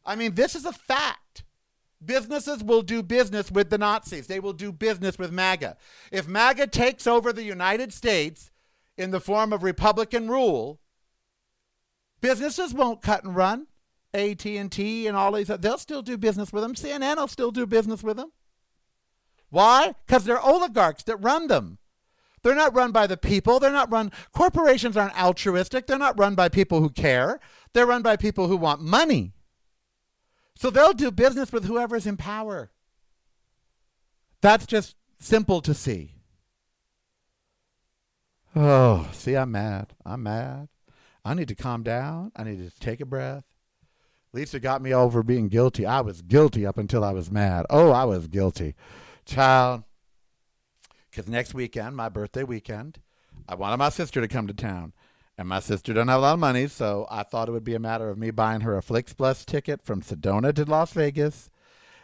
I 0.05 0.15
mean, 0.15 0.36
this 0.36 0.55
is 0.55 0.65
a 0.65 0.71
fact. 0.71 1.43
Businesses 2.03 2.63
will 2.63 2.83
do 2.83 3.01
business 3.01 3.51
with 3.51 3.69
the 3.69 3.77
Nazis. 3.77 4.27
They 4.27 4.39
will 4.39 4.53
do 4.53 4.71
business 4.71 5.17
with 5.17 5.31
MAGA. 5.31 5.77
If 6.12 6.27
MAGA 6.27 6.67
takes 6.67 7.07
over 7.07 7.33
the 7.33 7.43
United 7.43 7.91
States 7.91 8.51
in 8.97 9.12
the 9.12 9.19
form 9.19 9.51
of 9.51 9.63
Republican 9.63 10.29
rule, 10.29 10.79
businesses 12.21 12.73
won't 12.73 13.01
cut 13.01 13.23
and 13.23 13.36
run. 13.36 13.67
AT&T 14.13 15.07
and 15.07 15.17
all 15.17 15.31
these 15.33 15.47
they'll 15.47 15.77
still 15.77 16.01
do 16.01 16.17
business 16.17 16.53
with 16.53 16.63
them. 16.63 16.75
CNN 16.75 17.17
will 17.17 17.27
still 17.27 17.51
do 17.51 17.65
business 17.65 18.03
with 18.03 18.17
them. 18.17 18.31
Why? 19.49 19.95
Cuz 20.07 20.23
they're 20.23 20.39
oligarchs 20.39 21.03
that 21.03 21.17
run 21.17 21.47
them. 21.47 21.77
They're 22.43 22.55
not 22.55 22.75
run 22.75 22.91
by 22.91 23.07
the 23.07 23.17
people. 23.17 23.60
They're 23.60 23.71
not 23.71 23.91
run, 23.91 24.12
corporations 24.31 24.95
aren't 24.95 25.19
altruistic. 25.19 25.88
They're 25.88 25.97
not 25.97 26.17
run 26.17 26.36
by 26.36 26.49
people 26.49 26.79
who 26.79 26.89
care. 26.89 27.39
They're 27.73 27.86
run 27.86 28.01
by 28.01 28.15
people 28.15 28.47
who 28.47 28.57
want 28.57 28.81
money. 28.81 29.33
So 30.57 30.71
they'll 30.71 30.93
do 30.93 31.11
business 31.11 31.51
with 31.51 31.65
whoever's 31.65 32.07
in 32.07 32.17
power. 32.17 32.71
That's 34.41 34.65
just 34.65 34.95
simple 35.19 35.61
to 35.61 35.73
see. 35.75 36.15
Oh, 38.55 39.07
see, 39.13 39.35
I'm 39.35 39.51
mad. 39.51 39.93
I'm 40.03 40.23
mad. 40.23 40.69
I 41.23 41.35
need 41.35 41.47
to 41.49 41.55
calm 41.55 41.83
down. 41.83 42.31
I 42.35 42.43
need 42.43 42.57
to 42.57 42.79
take 42.79 43.01
a 43.01 43.05
breath. 43.05 43.43
Lisa 44.33 44.59
got 44.59 44.81
me 44.81 44.93
over 44.93 45.21
being 45.21 45.47
guilty. 45.47 45.85
I 45.85 46.01
was 46.01 46.23
guilty 46.23 46.65
up 46.65 46.79
until 46.79 47.03
I 47.03 47.11
was 47.11 47.29
mad. 47.29 47.67
Oh, 47.69 47.91
I 47.91 48.05
was 48.05 48.27
guilty. 48.27 48.73
Child, 49.25 49.83
because 51.11 51.27
next 51.27 51.53
weekend, 51.53 51.95
my 51.95 52.09
birthday 52.09 52.43
weekend, 52.43 52.99
I 53.47 53.53
wanted 53.53 53.77
my 53.77 53.89
sister 53.89 54.21
to 54.21 54.27
come 54.27 54.47
to 54.47 54.53
town. 54.55 54.93
And 55.38 55.47
my 55.47 55.60
sister 55.60 55.93
doesn't 55.93 56.08
have 56.08 56.19
a 56.19 56.21
lot 56.21 56.34
of 56.34 56.39
money, 56.39 56.67
so 56.67 57.06
I 57.12 57.21
thought 57.23 57.47
it 57.47 57.52
would 57.52 57.63
be 57.63 57.76
a 57.76 57.80
matter 57.80 58.10
of 58.10 58.17
me 58.17 58.32
buying 58.32 58.62
her 58.62 58.78
a 58.78 58.82
FlixBus 58.82 59.45
ticket 59.45 59.84
from 59.84 60.02
Sedona 60.02 60.54
to 60.56 60.65
Las 60.65 60.93
Vegas. 60.93 61.50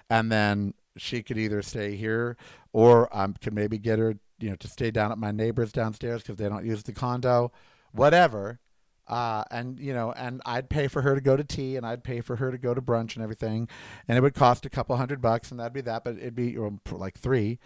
And 0.10 0.32
then 0.32 0.76
she 0.98 1.24
could 1.24 1.39
either 1.39 1.62
stay 1.63 1.96
here 1.96 2.38
or 2.72 3.13
I 3.15 3.28
could 3.41 3.54
maybe 3.54 3.80
get 3.80 3.98
her, 3.98 4.15
you 4.39 4.52
know, 4.52 4.56
to 4.58 4.67
stay 4.67 4.91
down 4.91 5.12
at 5.12 5.17
my 5.17 5.32
neighbors 5.32 5.72
downstairs 5.72 6.22
because 6.22 6.36
they 6.36 6.48
don't 6.48 6.65
use 6.65 6.84
the 6.84 6.91
condo, 6.91 7.52
whatever. 7.91 8.60
Uh, 9.08 9.43
and 9.52 9.80
you 9.80 9.93
know, 9.93 10.13
and 10.13 10.41
I'd 10.46 10.69
pay 10.69 10.88
for 10.88 11.02
her 11.02 11.13
to 11.13 11.19
go 11.19 11.36
to 11.36 11.43
tea, 11.43 11.76
and 11.76 11.86
I'd 11.86 12.06
pay 12.06 12.22
for 12.22 12.38
her 12.38 12.52
to 12.52 12.58
go 12.58 12.74
to 12.74 12.82
brunch 12.82 13.15
and 13.15 13.24
everything, 13.24 13.67
and 14.08 14.17
it 14.17 14.22
would 14.22 14.34
cost 14.34 14.65
a 14.65 14.69
couple 14.69 14.96
hundred 14.96 15.22
bucks, 15.22 15.52
and 15.52 15.60
that'd 15.60 15.74
be 15.74 15.82
that, 15.82 16.06
but 16.06 16.17
it'd 16.17 16.36
be 16.36 16.58
like 16.89 17.19
three. 17.19 17.60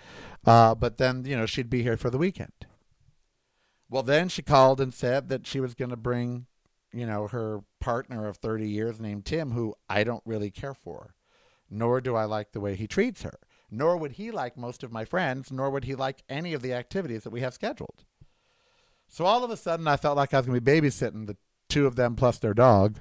Uh, 0.48 0.74
but 0.74 0.98
then 0.98 1.26
you 1.26 1.38
know 1.38 1.46
she'd 1.46 1.70
be 1.70 1.84
here 1.84 1.96
for 1.96 2.10
the 2.10 2.18
weekend. 2.18 2.67
Well, 3.90 4.04
then 4.04 4.30
she 4.30 4.42
called 4.42 4.82
and 4.82 4.94
said 4.94 5.30
that 5.30 5.48
she 5.48 5.60
was 5.60 5.74
going 5.74 5.92
to 5.92 5.98
bring, 5.98 6.46
you 6.92 7.06
know, 7.06 7.28
her 7.28 7.62
partner 7.80 8.28
of 8.28 8.38
thirty 8.38 8.70
years 8.70 9.00
named 9.00 9.26
Tim, 9.26 9.52
who 9.52 9.76
I 9.90 10.04
don't 10.04 10.24
really 10.26 10.52
care 10.52 10.74
for, 10.74 11.14
nor 11.70 12.02
do 12.02 12.16
I 12.16 12.26
like 12.26 12.52
the 12.52 12.60
way 12.60 12.76
he 12.76 12.88
treats 12.88 13.24
her, 13.24 13.40
nor 13.72 13.98
would 13.98 14.14
he 14.14 14.32
like 14.32 14.58
most 14.58 14.84
of 14.84 14.92
my 14.92 15.06
friends, 15.06 15.52
nor 15.52 15.70
would 15.70 15.86
he 15.86 15.96
like 15.96 16.24
any 16.28 16.54
of 16.54 16.62
the 16.62 16.74
activities 16.74 17.24
that 17.24 17.32
we 17.32 17.42
have 17.42 17.54
scheduled. 17.54 18.04
So 19.08 19.26
all 19.26 19.44
of 19.44 19.52
a 19.52 19.58
sudden, 19.58 19.88
I 19.88 19.96
felt 19.96 20.18
like 20.18 20.34
I 20.34 20.38
was 20.38 20.48
going 20.48 20.60
to 20.60 20.62
be 20.62 20.82
babysitting 20.82 21.28
the 21.28 21.38
two 21.70 21.88
of 21.88 21.96
them 21.96 22.16
plus 22.16 22.40
their 22.40 22.54
dog. 22.54 23.00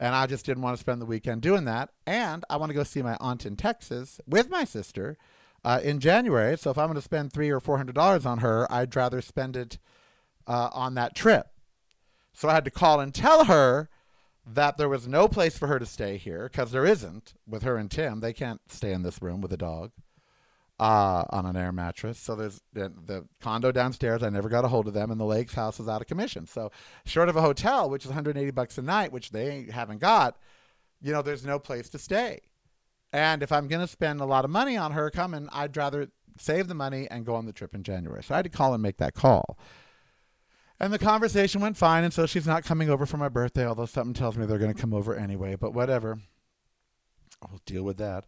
And 0.00 0.14
I 0.14 0.26
just 0.26 0.46
didn't 0.46 0.62
want 0.62 0.76
to 0.76 0.80
spend 0.80 1.00
the 1.00 1.06
weekend 1.06 1.42
doing 1.42 1.64
that. 1.64 1.90
And 2.06 2.44
I 2.48 2.56
want 2.56 2.70
to 2.70 2.74
go 2.74 2.84
see 2.84 3.02
my 3.02 3.16
aunt 3.20 3.44
in 3.44 3.56
Texas 3.56 4.20
with 4.26 4.48
my 4.48 4.64
sister 4.64 5.16
uh, 5.64 5.80
in 5.82 5.98
January. 5.98 6.56
So 6.56 6.70
if 6.70 6.78
I'm 6.78 6.86
going 6.86 6.94
to 6.94 7.02
spend 7.02 7.32
three 7.32 7.50
or 7.50 7.58
four 7.58 7.76
hundred 7.76 7.96
dollars 7.96 8.24
on 8.24 8.38
her, 8.38 8.66
I'd 8.72 8.94
rather 8.94 9.20
spend 9.20 9.56
it 9.56 9.78
uh, 10.48 10.70
on 10.72 10.94
that 10.94 11.14
trip. 11.14 11.46
So 12.32 12.48
I 12.48 12.54
had 12.54 12.64
to 12.64 12.70
call 12.70 13.00
and 13.00 13.14
tell 13.14 13.44
her 13.44 13.88
that 14.46 14.78
there 14.78 14.88
was 14.88 15.06
no 15.06 15.28
place 15.28 15.58
for 15.58 15.66
her 15.66 15.78
to 15.78 15.86
stay 15.86 16.16
here 16.16 16.48
because 16.50 16.72
there 16.72 16.86
isn't 16.86 17.34
with 17.46 17.62
her 17.62 17.76
and 17.76 17.90
Tim. 17.90 18.20
They 18.20 18.32
can't 18.32 18.60
stay 18.68 18.92
in 18.92 19.02
this 19.02 19.20
room 19.20 19.40
with 19.40 19.52
a 19.52 19.56
dog 19.56 19.92
uh, 20.80 21.24
on 21.30 21.44
an 21.44 21.56
air 21.56 21.72
mattress. 21.72 22.18
So 22.18 22.34
there's 22.34 22.62
the, 22.72 22.92
the, 23.04 23.26
condo 23.40 23.72
downstairs. 23.72 24.22
I 24.22 24.30
never 24.30 24.48
got 24.48 24.64
a 24.64 24.68
hold 24.68 24.86
of 24.86 24.94
them, 24.94 25.10
and 25.10 25.20
the 25.20 25.24
Lake's 25.24 25.54
house 25.54 25.80
is 25.80 25.88
out 25.88 26.00
of 26.00 26.06
commission. 26.06 26.46
So 26.46 26.70
short 27.04 27.28
of 27.28 27.36
a 27.36 27.42
hotel, 27.42 27.90
which 27.90 28.04
is 28.04 28.08
180 28.08 28.50
bucks 28.52 28.78
a 28.78 28.82
night, 28.82 29.12
which 29.12 29.30
they 29.30 29.66
haven't 29.70 29.98
got, 29.98 30.38
you 31.02 31.12
know, 31.12 31.22
there's 31.22 31.44
no 31.44 31.58
place 31.58 31.88
to 31.90 31.98
stay. 31.98 32.40
And 33.12 33.42
if 33.42 33.52
I'm 33.52 33.68
going 33.68 33.80
to 33.80 33.90
spend 33.90 34.20
a 34.20 34.26
lot 34.26 34.44
of 34.44 34.50
money 34.50 34.76
on 34.76 34.92
her 34.92 35.10
coming, 35.10 35.48
I'd 35.52 35.76
rather 35.76 36.08
save 36.38 36.68
the 36.68 36.74
money 36.74 37.08
and 37.10 37.26
go 37.26 37.34
on 37.34 37.46
the 37.46 37.52
trip 37.52 37.74
in 37.74 37.82
January. 37.82 38.22
So 38.22 38.34
I 38.34 38.38
had 38.38 38.44
to 38.44 38.50
call 38.50 38.74
and 38.74 38.82
make 38.82 38.98
that 38.98 39.14
call. 39.14 39.58
And 40.80 40.92
the 40.92 40.98
conversation 40.98 41.60
went 41.60 41.76
fine, 41.76 42.04
and 42.04 42.12
so 42.12 42.26
she's 42.26 42.46
not 42.46 42.64
coming 42.64 42.88
over 42.88 43.04
for 43.04 43.16
my 43.16 43.28
birthday, 43.28 43.66
although 43.66 43.86
something 43.86 44.14
tells 44.14 44.36
me 44.36 44.46
they're 44.46 44.58
going 44.58 44.74
to 44.74 44.80
come 44.80 44.94
over 44.94 45.14
anyway. 45.14 45.56
But 45.56 45.74
whatever. 45.74 46.20
We'll 47.48 47.60
deal 47.66 47.82
with 47.82 47.98
that. 47.98 48.24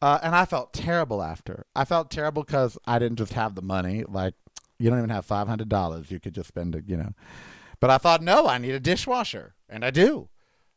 Uh, 0.00 0.18
and 0.22 0.34
I 0.34 0.44
felt 0.44 0.72
terrible 0.72 1.22
after. 1.22 1.66
I 1.74 1.84
felt 1.84 2.10
terrible 2.10 2.42
because 2.42 2.78
I 2.86 2.98
didn't 2.98 3.18
just 3.18 3.34
have 3.34 3.54
the 3.54 3.62
money. 3.62 4.04
Like, 4.06 4.34
you 4.78 4.90
don't 4.90 4.98
even 4.98 5.10
have 5.10 5.26
$500. 5.26 6.10
You 6.10 6.20
could 6.20 6.34
just 6.34 6.48
spend 6.48 6.74
it, 6.74 6.84
you 6.86 6.96
know. 6.96 7.12
But 7.80 7.90
I 7.90 7.98
thought, 7.98 8.22
no, 8.22 8.46
I 8.46 8.58
need 8.58 8.74
a 8.74 8.80
dishwasher. 8.80 9.54
And 9.68 9.84
I 9.84 9.90
do. 9.90 10.28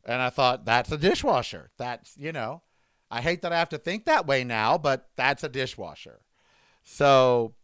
And 0.04 0.22
I 0.22 0.30
thought, 0.30 0.64
that's 0.64 0.92
a 0.92 0.98
dishwasher. 0.98 1.70
That's, 1.78 2.16
you 2.16 2.32
know, 2.32 2.62
I 3.10 3.20
hate 3.20 3.42
that 3.42 3.52
I 3.52 3.58
have 3.58 3.68
to 3.70 3.78
think 3.78 4.04
that 4.04 4.26
way 4.26 4.44
now, 4.44 4.78
but 4.78 5.08
that's 5.16 5.42
a 5.42 5.48
dishwasher. 5.48 6.20
So 6.84 7.54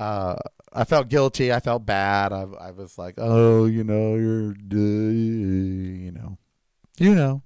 uh, 0.00 0.36
I 0.72 0.84
felt 0.84 1.10
guilty. 1.10 1.52
I 1.52 1.60
felt 1.60 1.84
bad. 1.84 2.32
I, 2.32 2.46
I 2.58 2.70
was 2.70 2.96
like, 2.96 3.14
oh, 3.18 3.66
you 3.66 3.84
know, 3.84 4.14
you're, 4.14 4.54
you 4.72 6.10
know, 6.10 6.38
you 6.98 7.14
know. 7.14 7.42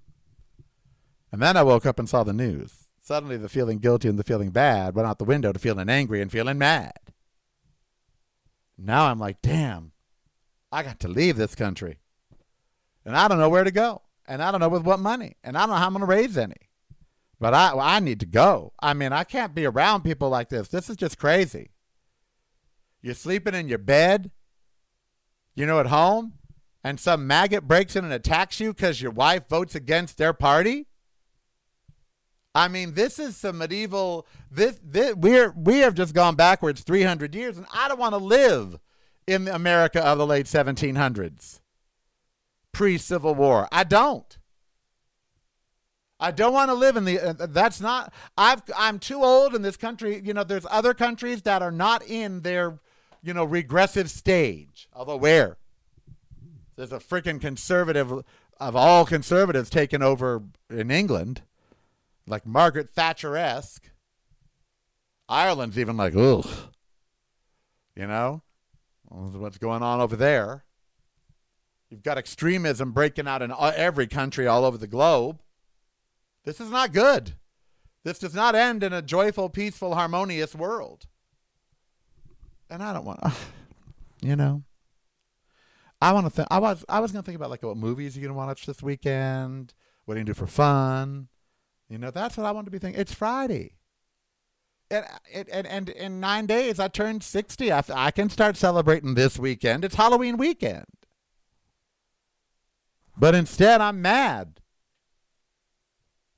And 1.33 1.43
then 1.43 1.57
I 1.57 1.65
woke 1.65 1.85
up 1.85 1.99
and 1.99 2.09
saw 2.09 2.23
the 2.23 2.33
news. 2.33 2.87
Suddenly, 3.01 3.39
the 3.39 3.49
feeling 3.49 3.79
guilty 3.79 4.09
and 4.09 4.19
the 4.19 4.25
feeling 4.25 4.51
bad 4.51 4.95
went 4.95 5.09
out 5.09 5.19
the 5.19 5.25
window 5.25 5.53
to 5.53 5.59
feeling 5.59 5.89
angry 5.89 6.23
and 6.23 6.31
feeling 6.31 6.57
mad. 6.57 6.93
Now 8.79 9.07
I'm 9.07 9.19
like, 9.19 9.43
damn, 9.43 9.91
I 10.71 10.85
got 10.85 11.01
to 11.01 11.09
leave 11.09 11.37
this 11.37 11.57
country. 11.57 11.99
And 13.05 13.17
I 13.17 13.27
don't 13.27 13.39
know 13.39 13.49
where 13.49 13.65
to 13.65 13.73
go. 13.73 14.03
And 14.29 14.43
I 14.43 14.53
don't 14.53 14.61
know 14.61 14.69
with 14.69 14.85
what 14.85 15.01
money. 15.01 15.37
And 15.43 15.59
I 15.59 15.63
don't 15.63 15.71
know 15.71 15.77
how 15.77 15.87
I'm 15.87 15.93
going 15.93 16.01
to 16.01 16.07
raise 16.07 16.39
any. 16.39 16.71
But 17.41 17.53
I, 17.53 17.73
I 17.77 18.01
need 18.01 18.21
to 18.21 18.27
go. 18.27 18.73
I 18.81 18.95
mean, 18.95 19.13
I 19.13 19.25
can't 19.25 19.57
be 19.57 19.67
around 19.67 20.03
people 20.03 20.29
like 20.29 20.51
this. 20.51 20.69
This 20.69 20.89
is 20.89 20.97
just 20.97 21.19
crazy. 21.19 21.73
You're 23.05 23.13
sleeping 23.13 23.55
in 23.55 23.69
your 23.69 23.77
bed, 23.77 24.31
you 25.55 25.67
know, 25.67 25.79
at 25.79 25.89
home, 25.89 26.39
and 26.83 26.99
some 26.99 27.27
maggot 27.27 27.69
breaks 27.69 27.97
in 27.97 28.05
and 28.05 28.15
attacks 28.15 28.61
you 28.61 28.73
because 28.73 29.03
your 29.03 29.11
wife 29.11 29.47
votes 29.47 29.75
against 29.75 30.17
their 30.17 30.33
party? 30.33 30.87
I 32.55 32.69
mean, 32.69 32.95
this 32.95 33.19
is 33.19 33.37
some 33.37 33.59
medieval. 33.59 34.27
This, 34.51 34.81
this 34.83 35.15
we're 35.17 35.51
we 35.51 35.81
have 35.81 35.95
just 35.95 36.15
gone 36.15 36.35
backwards 36.35 36.81
300 36.81 37.35
years, 37.35 37.59
and 37.59 37.67
I 37.75 37.89
don't 37.89 38.01
want 38.01 38.15
to 38.15 38.19
live 38.19 38.79
in 39.27 39.49
America 39.49 40.03
of 40.03 40.17
the 40.17 40.27
late 40.27 40.47
1700s, 40.47 41.61
pre-Civil 42.73 43.35
War. 43.35 43.69
I 43.71 43.85
don't. 43.85 44.39
I 46.19 46.31
don't 46.31 46.55
want 46.55 46.71
to 46.71 46.75
live 46.75 46.97
in 46.97 47.05
the. 47.05 47.21
Uh, 47.21 47.47
that's 47.51 47.83
not. 47.83 48.15
I've. 48.39 48.63
I'm 48.75 48.99
too 48.99 49.23
old 49.23 49.55
in 49.55 49.61
this 49.61 49.77
country. 49.77 50.23
You 50.25 50.33
know, 50.33 50.43
there's 50.43 50.67
other 50.71 50.95
countries 50.95 51.43
that 51.43 51.61
are 51.61 51.71
not 51.71 52.03
in 52.03 52.41
their 52.41 52.79
you 53.25 53.33
know, 53.33 53.45
regressive 53.45 54.11
stage. 54.11 54.89
Although 54.93 55.17
where? 55.17 55.57
There's 56.77 56.93
a 56.93 56.99
freaking 56.99 57.41
conservative 57.41 58.13
of 58.61 58.77
all 58.77 59.07
conservatives 59.07 59.71
taken 59.71 60.03
over 60.03 60.43
in 60.69 60.91
England, 60.91 61.43
like 62.27 62.47
Margaret 62.47 62.91
Thatcher 62.91 63.37
esque. 63.37 63.91
Ireland's 65.29 65.79
even 65.79 65.97
like, 65.97 66.15
ugh. 66.15 66.47
You 67.97 68.07
know? 68.07 68.43
What's 69.09 69.59
going 69.59 69.83
on 69.83 70.01
over 70.01 70.17
there? 70.17 70.65
You've 71.89 72.03
got 72.03 72.19
extremism 72.19 72.93
breaking 72.93 73.29
out 73.29 73.41
in 73.41 73.53
every 73.59 74.07
country 74.07 74.47
all 74.47 74.65
over 74.65 74.77
the 74.77 74.87
globe. 74.87 75.41
This 76.45 76.61
is 76.61 76.69
not 76.69 76.93
good. 76.93 77.35
This 78.03 78.19
does 78.19 78.35
not 78.35 78.55
end 78.55 78.83
in 78.83 78.93
a 78.93 79.01
joyful, 79.01 79.49
peaceful, 79.49 79.95
harmonious 79.95 80.55
world. 80.55 81.07
And 82.75 82.83
I 82.83 82.93
don't 82.93 83.05
want, 83.05 83.21
you 84.21 84.35
know, 84.35 84.65
I 86.03 86.13
want 86.13 86.27
to 86.27 86.31
think. 86.31 86.49
I 86.51 86.59
was 86.59 86.85
I 86.89 86.99
was 86.99 87.13
gonna 87.13 87.23
think 87.23 87.37
about 87.37 87.49
like 87.51 87.63
what 87.63 87.77
movies 87.77 88.17
you're 88.17 88.27
gonna 88.27 88.37
watch 88.37 88.67
this 88.67 88.83
weekend. 88.83 89.73
What 90.05 90.15
are 90.15 90.19
you 90.19 90.25
gonna 90.25 90.35
do 90.35 90.39
for 90.41 90.49
fun? 90.49 91.29
You 91.89 91.99
know, 91.99 92.11
that's 92.11 92.37
what 92.37 92.47
I 92.47 92.51
want 92.51 92.67
to 92.67 92.73
be 92.73 92.81
thinking. 92.81 93.01
It's 93.01 93.15
Friday. 93.15 93.77
And, 94.91 95.07
and, 95.49 95.67
and 95.69 95.89
in 95.89 96.19
nine 96.19 96.47
days, 96.47 96.81
I 96.81 96.89
turned 96.89 97.23
60. 97.23 97.71
I, 97.71 97.85
I 97.95 98.11
can 98.11 98.29
start 98.29 98.57
celebrating 98.57 99.15
this 99.15 99.39
weekend. 99.39 99.85
It's 99.85 99.95
Halloween 99.95 100.37
weekend. 100.37 100.85
But 103.17 103.37
instead, 103.37 103.81
I'm 103.81 104.03
mad 104.03 104.61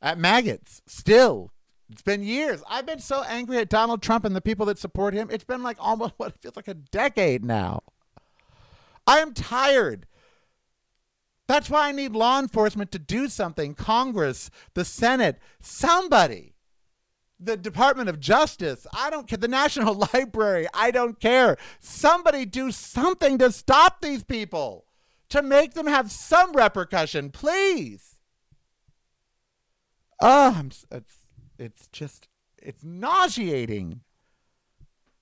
at 0.03 0.19
maggots 0.19 0.83
still 0.87 1.53
it's 1.91 2.03
been 2.03 2.23
years. 2.23 2.63
I've 2.69 2.87
been 2.87 2.99
so 2.99 3.23
angry 3.23 3.59
at 3.59 3.69
Donald 3.69 4.03
Trump 4.03 4.25
and 4.25 4.35
the 4.35 4.41
people 4.41 4.67
that 4.67 4.79
support 4.79 5.15
him. 5.15 5.29
It's 5.31 5.45
been 5.45 5.63
like 5.63 5.77
almost 5.81 6.15
what 6.19 6.41
feels 6.41 6.57
like 6.57 6.69
a 6.69 6.75
decade 6.75 7.45
now. 7.45 7.83
I 9.07 9.19
am 9.19 9.35
tired. 9.35 10.07
That's 11.47 11.71
why 11.71 11.89
I 11.89 11.93
need 11.93 12.13
law 12.13 12.41
enforcement 12.41 12.91
to 12.91 12.99
do 12.99 13.29
something. 13.29 13.75
Congress, 13.75 14.51
the 14.75 14.85
Senate, 14.85 15.39
somebody. 15.61 16.55
The 17.39 17.57
Department 17.57 18.09
of 18.09 18.19
Justice, 18.19 18.87
I 18.95 19.11
don't 19.11 19.29
care. 19.29 19.37
The 19.37 19.47
National 19.47 19.95
Library, 20.15 20.67
I 20.73 20.91
don't 20.91 21.21
care. 21.21 21.59
Somebody 21.79 22.47
do 22.47 22.73
something 22.73 23.37
to 23.39 23.53
stop 23.53 24.01
these 24.01 24.25
people, 24.25 24.87
to 25.29 25.43
make 25.43 25.75
them 25.75 25.87
have 25.87 26.11
some 26.11 26.53
repercussion, 26.55 27.31
please. 27.31 28.17
Oh, 30.19 30.55
I'm, 30.57 30.71
it's 30.91 31.26
it's 31.59 31.89
just 31.89 32.29
it's 32.59 32.85
nauseating 32.85 34.01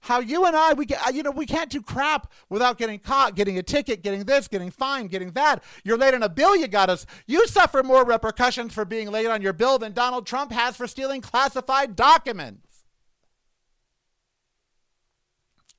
how 0.01 0.21
you 0.21 0.45
and 0.45 0.55
I 0.55 0.75
we 0.75 0.85
get 0.85 1.07
uh, 1.07 1.11
you 1.11 1.23
know 1.23 1.31
we 1.31 1.47
can't 1.47 1.71
do 1.71 1.81
crap 1.81 2.31
without 2.51 2.77
getting 2.77 2.99
caught, 2.99 3.35
getting 3.35 3.59
a 3.59 3.63
ticket, 3.63 4.03
getting 4.03 4.25
this, 4.25 4.49
getting 4.49 4.71
fined, 4.71 5.11
getting 5.11 5.33
that. 5.33 5.65
You're 5.83 5.97
late 5.97 6.15
on 6.15 6.23
a 6.23 6.29
bill, 6.29 6.55
you 6.57 6.69
got 6.69 6.91
us. 6.91 7.07
You 7.27 7.47
suffer 7.47 7.83
more 7.83 8.05
repercussions 8.05 8.75
for 8.75 8.85
being 8.85 9.11
late 9.11 9.27
on 9.27 9.41
your 9.41 9.55
bill 9.55 9.79
than 9.79 9.93
Donald 9.93 10.27
Trump 10.27 10.53
has 10.53 10.77
for 10.77 10.87
stealing 10.87 11.23
classified 11.23 11.97
documents. 11.97 12.85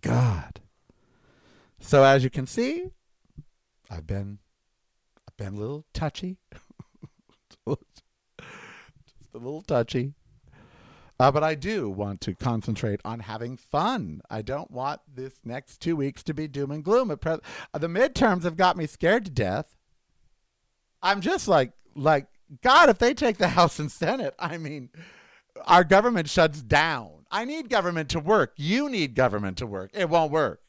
God. 0.01 0.59
So 1.79 2.03
as 2.03 2.23
you 2.23 2.31
can 2.31 2.47
see, 2.47 2.89
I've 3.91 4.07
been 4.07 4.39
I've 5.27 5.37
been 5.37 5.53
a 5.53 5.59
little 5.59 5.85
touchy. 5.93 6.37
Just 7.67 9.33
a 9.33 9.37
little 9.37 9.61
touchy. 9.61 10.13
Uh, 11.19 11.31
but 11.31 11.43
I 11.43 11.55
do 11.55 11.89
want 11.89 12.19
to 12.21 12.35
concentrate 12.35 12.99
on 13.05 13.21
having 13.21 13.55
fun. 13.55 14.21
I 14.29 14.41
don't 14.41 14.69
want 14.69 14.99
this 15.13 15.39
next 15.45 15.79
two 15.79 15.95
weeks 15.95 16.23
to 16.23 16.33
be 16.33 16.47
doom 16.47 16.71
and 16.71 16.83
gloom. 16.83 17.15
Pre- 17.17 17.33
uh, 17.73 17.77
the 17.77 17.87
midterms 17.87 18.43
have 18.43 18.57
got 18.57 18.75
me 18.75 18.85
scared 18.85 19.25
to 19.25 19.31
death. 19.31 19.77
I'm 21.01 21.21
just 21.21 21.47
like, 21.47 21.71
like 21.95 22.27
God, 22.61 22.89
if 22.89 22.97
they 22.97 23.13
take 23.13 23.37
the 23.37 23.49
House 23.49 23.79
and 23.79 23.91
Senate, 23.91 24.35
I 24.37 24.57
mean, 24.57 24.89
our 25.65 25.83
government 25.83 26.29
shuts 26.29 26.61
down. 26.61 27.25
I 27.31 27.45
need 27.45 27.69
government 27.69 28.09
to 28.09 28.19
work. 28.19 28.53
You 28.57 28.89
need 28.89 29.15
government 29.15 29.57
to 29.59 29.67
work. 29.67 29.91
It 29.93 30.09
won't 30.09 30.31
work. 30.31 30.61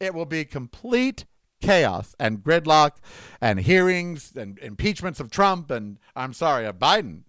It 0.00 0.14
will 0.14 0.26
be 0.26 0.44
complete 0.44 1.26
chaos 1.60 2.14
and 2.18 2.42
gridlock 2.42 2.92
and 3.40 3.60
hearings 3.60 4.32
and 4.36 4.58
impeachments 4.58 5.20
of 5.20 5.30
Trump 5.30 5.70
and 5.70 5.98
I'm 6.14 6.32
sorry, 6.32 6.66
of 6.66 6.78
Biden. 6.78 7.22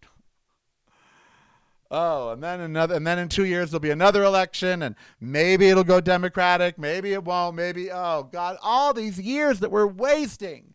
Oh, 1.90 2.32
and 2.32 2.44
then 2.44 2.60
another, 2.60 2.96
and 2.96 3.08
then 3.08 3.18
in 3.18 3.30
two 3.30 3.46
years 3.46 3.72
there'll 3.72 3.80
be 3.80 3.92
another 3.92 4.24
election, 4.24 4.82
and 4.82 4.96
maybe 5.22 5.70
it'll 5.70 5.86
go 5.86 6.02
Democratic, 6.02 6.78
maybe 6.78 7.14
it 7.14 7.24
won't, 7.24 7.56
maybe 7.56 7.90
oh 7.92 8.24
God, 8.24 8.58
all 8.62 8.94
these 8.94 9.20
years 9.20 9.60
that 9.62 9.72
we're 9.72 9.88
wasting. 9.88 10.74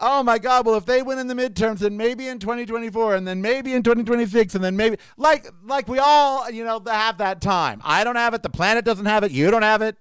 Oh 0.00 0.22
my 0.22 0.38
God! 0.38 0.66
Well, 0.66 0.74
if 0.74 0.84
they 0.84 1.02
win 1.02 1.18
in 1.18 1.28
the 1.28 1.34
midterms, 1.34 1.78
then 1.78 1.96
maybe 1.96 2.26
in 2.26 2.38
2024, 2.38 3.14
and 3.14 3.26
then 3.26 3.40
maybe 3.40 3.72
in 3.72 3.82
2026, 3.82 4.54
and 4.54 4.64
then 4.64 4.76
maybe 4.76 4.96
like 5.16 5.46
like 5.64 5.88
we 5.88 5.98
all 5.98 6.50
you 6.50 6.64
know 6.64 6.82
have 6.86 7.18
that 7.18 7.40
time. 7.40 7.80
I 7.84 8.02
don't 8.04 8.16
have 8.16 8.34
it. 8.34 8.42
The 8.42 8.50
planet 8.50 8.84
doesn't 8.84 9.06
have 9.06 9.22
it. 9.22 9.32
You 9.32 9.50
don't 9.50 9.62
have 9.62 9.80
it. 9.80 9.96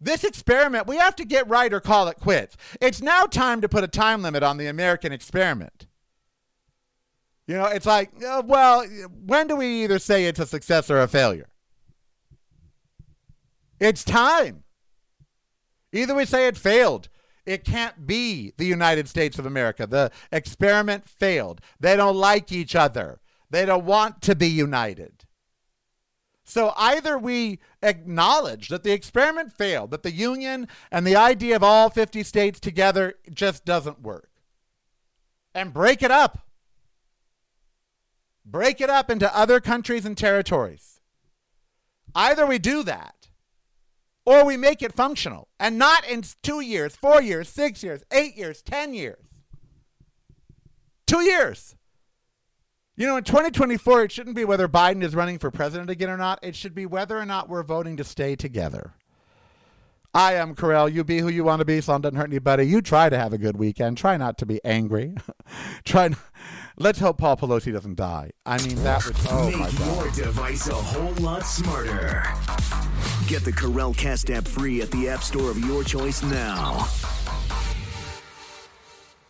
This 0.00 0.24
experiment, 0.24 0.86
we 0.86 0.96
have 0.96 1.16
to 1.16 1.24
get 1.24 1.48
right 1.48 1.72
or 1.72 1.80
call 1.80 2.08
it 2.08 2.18
quits. 2.18 2.56
It's 2.80 3.00
now 3.00 3.24
time 3.24 3.60
to 3.62 3.68
put 3.68 3.84
a 3.84 3.88
time 3.88 4.22
limit 4.22 4.42
on 4.42 4.58
the 4.58 4.66
American 4.66 5.12
experiment. 5.12 5.86
You 7.46 7.56
know, 7.56 7.66
it's 7.66 7.86
like, 7.86 8.10
uh, 8.24 8.42
well, 8.44 8.84
when 9.24 9.46
do 9.46 9.56
we 9.56 9.84
either 9.84 9.98
say 9.98 10.26
it's 10.26 10.40
a 10.40 10.46
success 10.46 10.90
or 10.90 11.00
a 11.00 11.08
failure? 11.08 11.48
It's 13.78 14.02
time. 14.02 14.64
Either 15.92 16.14
we 16.14 16.24
say 16.24 16.48
it 16.48 16.56
failed. 16.56 17.08
It 17.44 17.64
can't 17.64 18.06
be 18.06 18.52
the 18.56 18.66
United 18.66 19.08
States 19.08 19.38
of 19.38 19.46
America. 19.46 19.86
The 19.86 20.10
experiment 20.32 21.08
failed. 21.08 21.60
They 21.78 21.94
don't 21.94 22.16
like 22.16 22.50
each 22.50 22.74
other. 22.74 23.20
They 23.48 23.64
don't 23.64 23.84
want 23.84 24.22
to 24.22 24.34
be 24.34 24.48
united. 24.48 25.24
So 26.44 26.72
either 26.76 27.16
we 27.16 27.60
acknowledge 27.82 28.68
that 28.68 28.82
the 28.82 28.92
experiment 28.92 29.52
failed, 29.52 29.92
that 29.92 30.02
the 30.02 30.12
union 30.12 30.66
and 30.90 31.06
the 31.06 31.16
idea 31.16 31.54
of 31.54 31.62
all 31.62 31.90
50 31.90 32.24
states 32.24 32.58
together 32.58 33.14
just 33.32 33.64
doesn't 33.64 34.02
work, 34.02 34.30
and 35.54 35.72
break 35.72 36.02
it 36.02 36.10
up 36.10 36.45
break 38.46 38.80
it 38.80 38.88
up 38.88 39.10
into 39.10 39.36
other 39.36 39.60
countries 39.60 40.06
and 40.06 40.16
territories. 40.16 41.00
Either 42.14 42.46
we 42.46 42.58
do 42.58 42.82
that 42.84 43.28
or 44.24 44.44
we 44.44 44.56
make 44.56 44.82
it 44.82 44.94
functional 44.94 45.48
and 45.60 45.78
not 45.78 46.08
in 46.08 46.22
two 46.42 46.60
years, 46.60 46.96
four 46.96 47.20
years, 47.20 47.48
six 47.48 47.82
years, 47.82 48.02
eight 48.10 48.36
years, 48.36 48.62
10 48.62 48.94
years. 48.94 49.18
Two 51.06 51.20
years. 51.20 51.76
You 52.96 53.06
know, 53.06 53.18
in 53.18 53.24
2024, 53.24 54.04
it 54.04 54.12
shouldn't 54.12 54.34
be 54.34 54.44
whether 54.44 54.66
Biden 54.66 55.02
is 55.02 55.14
running 55.14 55.38
for 55.38 55.50
president 55.50 55.90
again 55.90 56.08
or 56.08 56.16
not. 56.16 56.38
It 56.42 56.56
should 56.56 56.74
be 56.74 56.86
whether 56.86 57.18
or 57.18 57.26
not 57.26 57.48
we're 57.48 57.62
voting 57.62 57.98
to 57.98 58.04
stay 58.04 58.34
together. 58.36 58.94
I 60.16 60.32
am 60.36 60.54
Karel. 60.54 60.88
You 60.88 61.04
be 61.04 61.18
who 61.18 61.28
you 61.28 61.44
want 61.44 61.60
to 61.60 61.66
be. 61.66 61.76
Islam 61.76 62.00
doesn't 62.00 62.16
hurt 62.16 62.30
anybody. 62.30 62.66
You 62.66 62.80
try 62.80 63.10
to 63.10 63.18
have 63.18 63.34
a 63.34 63.38
good 63.38 63.58
weekend. 63.58 63.98
Try 63.98 64.16
not 64.16 64.38
to 64.38 64.46
be 64.46 64.64
angry. 64.64 65.14
try. 65.84 66.08
Let's 66.78 66.98
hope 67.00 67.18
Paul 67.18 67.36
Pelosi 67.36 67.70
doesn't 67.70 67.96
die. 67.96 68.30
I 68.46 68.56
mean, 68.66 68.82
that 68.82 69.04
would 69.04 69.14
oh 69.28 69.50
make 69.50 69.78
your 69.78 70.10
device 70.12 70.68
a 70.68 70.74
whole 70.74 71.12
lot 71.22 71.42
smarter. 71.42 72.22
Get 73.26 73.44
the 73.44 73.52
Karel 73.52 73.92
Cast 73.92 74.30
app 74.30 74.48
free 74.48 74.80
at 74.80 74.90
the 74.90 75.06
App 75.06 75.22
Store 75.22 75.50
of 75.50 75.58
your 75.58 75.84
choice 75.84 76.22
now. 76.22 76.88